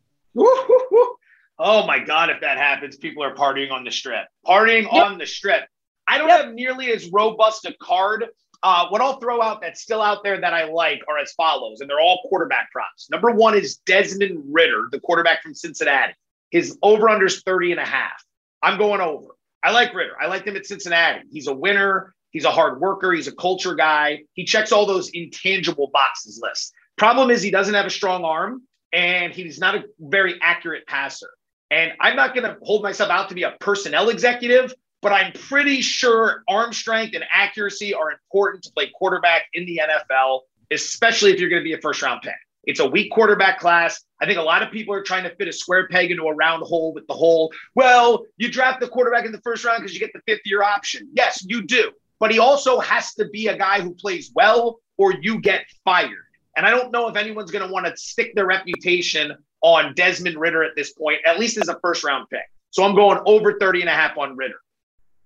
Oh 1.58 1.86
my 1.86 2.00
God, 2.00 2.30
if 2.30 2.40
that 2.40 2.58
happens, 2.58 2.96
people 2.96 3.22
are 3.22 3.34
partying 3.34 3.70
on 3.70 3.84
the 3.84 3.90
strip. 3.90 4.26
Partying 4.44 4.82
yep. 4.92 5.04
on 5.04 5.18
the 5.18 5.26
strip. 5.26 5.68
I 6.06 6.18
don't 6.18 6.28
yep. 6.28 6.44
have 6.44 6.54
nearly 6.54 6.92
as 6.92 7.10
robust 7.10 7.64
a 7.64 7.74
card 7.80 8.26
uh, 8.62 8.86
what 8.88 9.00
I'll 9.00 9.18
throw 9.18 9.42
out 9.42 9.60
that's 9.60 9.82
still 9.82 10.00
out 10.00 10.22
there 10.22 10.40
that 10.40 10.54
I 10.54 10.64
like 10.64 11.02
are 11.08 11.18
as 11.18 11.32
follows, 11.32 11.80
and 11.80 11.90
they're 11.90 12.00
all 12.00 12.24
quarterback 12.28 12.70
props. 12.70 13.08
Number 13.10 13.30
one 13.32 13.56
is 13.56 13.78
Desmond 13.78 14.40
Ridder, 14.46 14.88
the 14.92 15.00
quarterback 15.00 15.42
from 15.42 15.54
Cincinnati. 15.54 16.14
His 16.50 16.78
over 16.82 17.08
under 17.08 17.26
is 17.26 17.42
30 17.42 17.72
and 17.72 17.80
a 17.80 17.84
half. 17.84 18.22
I'm 18.62 18.78
going 18.78 19.00
over. 19.00 19.28
I 19.64 19.72
like 19.72 19.94
Ridder. 19.94 20.14
I 20.20 20.26
like 20.26 20.44
him 20.44 20.56
at 20.56 20.66
Cincinnati. 20.66 21.24
He's 21.32 21.48
a 21.48 21.54
winner. 21.54 22.14
He's 22.30 22.44
a 22.44 22.50
hard 22.50 22.80
worker. 22.80 23.12
He's 23.12 23.26
a 23.26 23.34
culture 23.34 23.74
guy. 23.74 24.22
He 24.34 24.44
checks 24.44 24.70
all 24.70 24.86
those 24.86 25.10
intangible 25.10 25.90
boxes 25.92 26.40
list. 26.42 26.72
Problem 26.96 27.30
is, 27.30 27.42
he 27.42 27.50
doesn't 27.50 27.74
have 27.74 27.86
a 27.86 27.90
strong 27.90 28.24
arm 28.24 28.62
and 28.92 29.32
he's 29.32 29.58
not 29.58 29.74
a 29.74 29.84
very 29.98 30.38
accurate 30.40 30.86
passer. 30.86 31.30
And 31.70 31.92
I'm 32.00 32.16
not 32.16 32.34
going 32.34 32.44
to 32.44 32.58
hold 32.62 32.82
myself 32.82 33.10
out 33.10 33.30
to 33.30 33.34
be 33.34 33.42
a 33.42 33.52
personnel 33.58 34.10
executive, 34.10 34.74
but 35.02 35.12
I'm 35.12 35.32
pretty 35.32 35.82
sure 35.82 36.44
arm 36.48 36.72
strength 36.72 37.14
and 37.14 37.24
accuracy 37.30 37.92
are 37.92 38.10
important 38.12 38.62
to 38.64 38.72
play 38.72 38.90
quarterback 38.94 39.42
in 39.52 39.66
the 39.66 39.80
NFL, 39.82 40.40
especially 40.70 41.32
if 41.32 41.40
you're 41.40 41.50
going 41.50 41.60
to 41.60 41.64
be 41.64 41.74
a 41.74 41.80
first 41.80 42.00
round 42.00 42.22
pick. 42.22 42.34
It's 42.64 42.78
a 42.78 42.86
weak 42.86 43.10
quarterback 43.10 43.58
class. 43.58 44.00
I 44.20 44.26
think 44.26 44.38
a 44.38 44.42
lot 44.42 44.62
of 44.62 44.70
people 44.70 44.94
are 44.94 45.02
trying 45.02 45.24
to 45.24 45.34
fit 45.34 45.48
a 45.48 45.52
square 45.52 45.88
peg 45.88 46.12
into 46.12 46.22
a 46.24 46.34
round 46.34 46.62
hole 46.62 46.94
with 46.94 47.04
the 47.08 47.14
whole, 47.14 47.52
well, 47.74 48.24
you 48.36 48.48
draft 48.48 48.80
the 48.80 48.86
quarterback 48.86 49.26
in 49.26 49.32
the 49.32 49.40
first 49.40 49.64
round 49.64 49.82
because 49.82 49.92
you 49.92 49.98
get 49.98 50.12
the 50.14 50.22
fifth 50.26 50.42
year 50.44 50.62
option. 50.62 51.08
Yes, 51.12 51.44
you 51.44 51.62
do. 51.62 51.90
But 52.20 52.30
he 52.30 52.38
also 52.38 52.78
has 52.78 53.14
to 53.14 53.28
be 53.30 53.48
a 53.48 53.58
guy 53.58 53.80
who 53.80 53.92
plays 53.94 54.30
well 54.32 54.78
or 54.96 55.12
you 55.12 55.40
get 55.40 55.64
fired. 55.84 56.26
And 56.56 56.64
I 56.64 56.70
don't 56.70 56.92
know 56.92 57.08
if 57.08 57.16
anyone's 57.16 57.50
going 57.50 57.66
to 57.66 57.72
want 57.72 57.86
to 57.86 57.96
stick 57.96 58.36
their 58.36 58.46
reputation 58.46 59.32
on 59.62 59.94
Desmond 59.94 60.36
Ridder 60.36 60.62
at 60.62 60.76
this 60.76 60.92
point, 60.92 61.18
at 61.26 61.40
least 61.40 61.56
as 61.56 61.68
a 61.68 61.80
first 61.80 62.04
round 62.04 62.28
pick. 62.30 62.44
So 62.70 62.84
I'm 62.84 62.94
going 62.94 63.18
over 63.26 63.58
30 63.58 63.80
and 63.80 63.90
a 63.90 63.92
half 63.92 64.16
on 64.18 64.36
Ridder. 64.36 64.60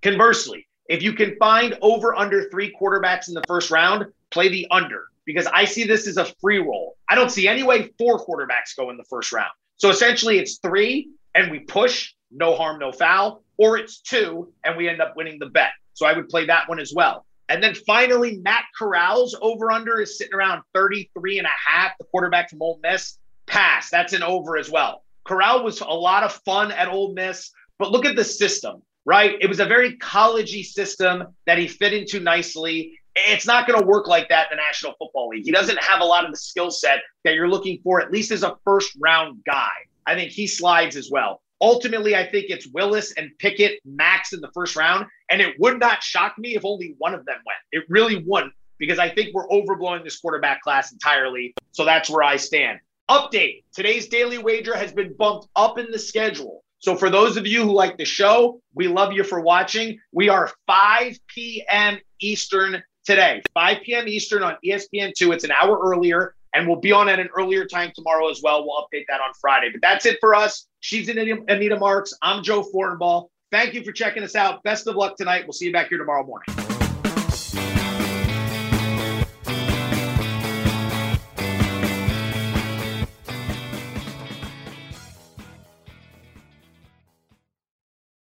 Conversely, 0.02 0.66
if 0.88 1.02
you 1.02 1.12
can 1.12 1.36
find 1.36 1.76
over 1.82 2.14
under 2.14 2.48
three 2.48 2.74
quarterbacks 2.80 3.28
in 3.28 3.34
the 3.34 3.42
first 3.46 3.70
round, 3.70 4.06
play 4.30 4.48
the 4.48 4.66
under 4.70 5.06
because 5.24 5.46
I 5.46 5.64
see 5.64 5.84
this 5.84 6.06
as 6.06 6.16
a 6.16 6.26
free 6.40 6.58
roll. 6.58 6.96
I 7.08 7.14
don't 7.14 7.30
see 7.30 7.48
any 7.48 7.62
way 7.62 7.90
four 7.98 8.24
quarterbacks 8.24 8.76
go 8.76 8.90
in 8.90 8.96
the 8.96 9.04
first 9.04 9.32
round. 9.32 9.50
So 9.76 9.90
essentially, 9.90 10.38
it's 10.38 10.58
three 10.58 11.10
and 11.34 11.50
we 11.50 11.60
push, 11.60 12.14
no 12.30 12.56
harm, 12.56 12.78
no 12.78 12.92
foul, 12.92 13.42
or 13.56 13.76
it's 13.76 14.00
two 14.00 14.52
and 14.64 14.76
we 14.76 14.88
end 14.88 15.00
up 15.00 15.16
winning 15.16 15.38
the 15.38 15.46
bet. 15.46 15.72
So 15.94 16.06
I 16.06 16.12
would 16.12 16.28
play 16.28 16.46
that 16.46 16.68
one 16.68 16.78
as 16.78 16.92
well. 16.94 17.26
And 17.48 17.62
then 17.62 17.74
finally, 17.74 18.38
Matt 18.38 18.64
Corral's 18.78 19.36
over 19.40 19.70
under 19.70 20.00
is 20.00 20.18
sitting 20.18 20.34
around 20.34 20.62
33 20.74 21.38
and 21.38 21.46
a 21.46 21.70
half, 21.70 21.92
the 21.98 22.04
quarterback 22.04 22.50
from 22.50 22.62
Ole 22.62 22.80
Miss. 22.82 23.18
Pass. 23.46 23.90
That's 23.90 24.12
an 24.12 24.24
over 24.24 24.56
as 24.56 24.70
well. 24.70 25.04
Corral 25.24 25.62
was 25.62 25.80
a 25.80 25.86
lot 25.86 26.24
of 26.24 26.32
fun 26.44 26.72
at 26.72 26.88
Ole 26.88 27.12
Miss, 27.14 27.50
but 27.78 27.90
look 27.90 28.04
at 28.04 28.16
the 28.16 28.24
system, 28.24 28.82
right? 29.06 29.36
It 29.40 29.46
was 29.46 29.60
a 29.60 29.66
very 29.66 29.96
collegey 29.96 30.64
system 30.64 31.24
that 31.46 31.56
he 31.56 31.68
fit 31.68 31.94
into 31.94 32.20
nicely 32.20 32.98
it's 33.16 33.46
not 33.46 33.66
going 33.66 33.80
to 33.80 33.86
work 33.86 34.06
like 34.06 34.28
that 34.28 34.50
in 34.50 34.58
the 34.58 34.62
National 34.62 34.92
Football 34.98 35.28
League. 35.28 35.44
He 35.44 35.50
doesn't 35.50 35.78
have 35.78 36.00
a 36.00 36.04
lot 36.04 36.24
of 36.24 36.30
the 36.30 36.36
skill 36.36 36.70
set 36.70 37.00
that 37.24 37.34
you're 37.34 37.48
looking 37.48 37.80
for, 37.82 38.00
at 38.00 38.12
least 38.12 38.30
as 38.30 38.42
a 38.42 38.56
first 38.64 38.96
round 39.00 39.42
guy. 39.46 39.70
I 40.06 40.14
think 40.14 40.30
he 40.30 40.46
slides 40.46 40.96
as 40.96 41.10
well. 41.10 41.42
Ultimately, 41.60 42.14
I 42.14 42.26
think 42.26 42.46
it's 42.50 42.66
Willis 42.66 43.14
and 43.16 43.30
Pickett 43.38 43.80
max 43.86 44.34
in 44.34 44.40
the 44.40 44.50
first 44.52 44.76
round. 44.76 45.06
And 45.30 45.40
it 45.40 45.54
would 45.58 45.80
not 45.80 46.02
shock 46.02 46.36
me 46.38 46.54
if 46.54 46.64
only 46.64 46.94
one 46.98 47.14
of 47.14 47.24
them 47.24 47.36
went. 47.46 47.58
It 47.72 47.88
really 47.88 48.22
wouldn't, 48.26 48.52
because 48.78 48.98
I 48.98 49.08
think 49.08 49.34
we're 49.34 49.48
overblowing 49.48 50.04
this 50.04 50.18
quarterback 50.20 50.60
class 50.60 50.92
entirely. 50.92 51.54
So 51.72 51.84
that's 51.84 52.10
where 52.10 52.22
I 52.22 52.36
stand. 52.36 52.80
Update 53.10 53.62
today's 53.72 54.08
daily 54.08 54.38
wager 54.38 54.76
has 54.76 54.92
been 54.92 55.14
bumped 55.14 55.48
up 55.56 55.78
in 55.78 55.90
the 55.90 55.98
schedule. 55.98 56.64
So 56.78 56.94
for 56.94 57.10
those 57.10 57.36
of 57.36 57.46
you 57.46 57.62
who 57.62 57.72
like 57.72 57.96
the 57.96 58.04
show, 58.04 58.60
we 58.74 58.86
love 58.86 59.12
you 59.12 59.24
for 59.24 59.40
watching. 59.40 59.98
We 60.12 60.28
are 60.28 60.50
5 60.66 61.18
p.m. 61.26 61.98
Eastern 62.20 62.82
today, 63.04 63.42
5 63.54 63.78
p.m. 63.82 64.08
Eastern 64.08 64.42
on 64.42 64.56
ESPN2. 64.64 65.32
It's 65.32 65.44
an 65.44 65.52
hour 65.52 65.78
earlier, 65.82 66.34
and 66.54 66.68
we'll 66.68 66.80
be 66.80 66.92
on 66.92 67.08
at 67.08 67.18
an 67.18 67.28
earlier 67.36 67.64
time 67.64 67.92
tomorrow 67.94 68.28
as 68.28 68.40
well. 68.42 68.64
We'll 68.66 68.84
update 68.84 69.04
that 69.08 69.20
on 69.20 69.32
Friday. 69.40 69.70
But 69.72 69.80
that's 69.82 70.06
it 70.06 70.18
for 70.20 70.34
us. 70.34 70.66
She's 70.80 71.08
Anita, 71.08 71.76
Marks. 71.78 72.12
I'm 72.22 72.42
Joe 72.42 72.62
Fortenbaugh. 72.62 73.28
Thank 73.50 73.74
you 73.74 73.82
for 73.82 73.92
checking 73.92 74.22
us 74.22 74.34
out. 74.34 74.62
Best 74.62 74.86
of 74.86 74.96
luck 74.96 75.16
tonight. 75.16 75.44
We'll 75.46 75.54
see 75.54 75.66
you 75.66 75.72
back 75.72 75.88
here 75.88 75.98
tomorrow 75.98 76.24
morning. 76.24 76.75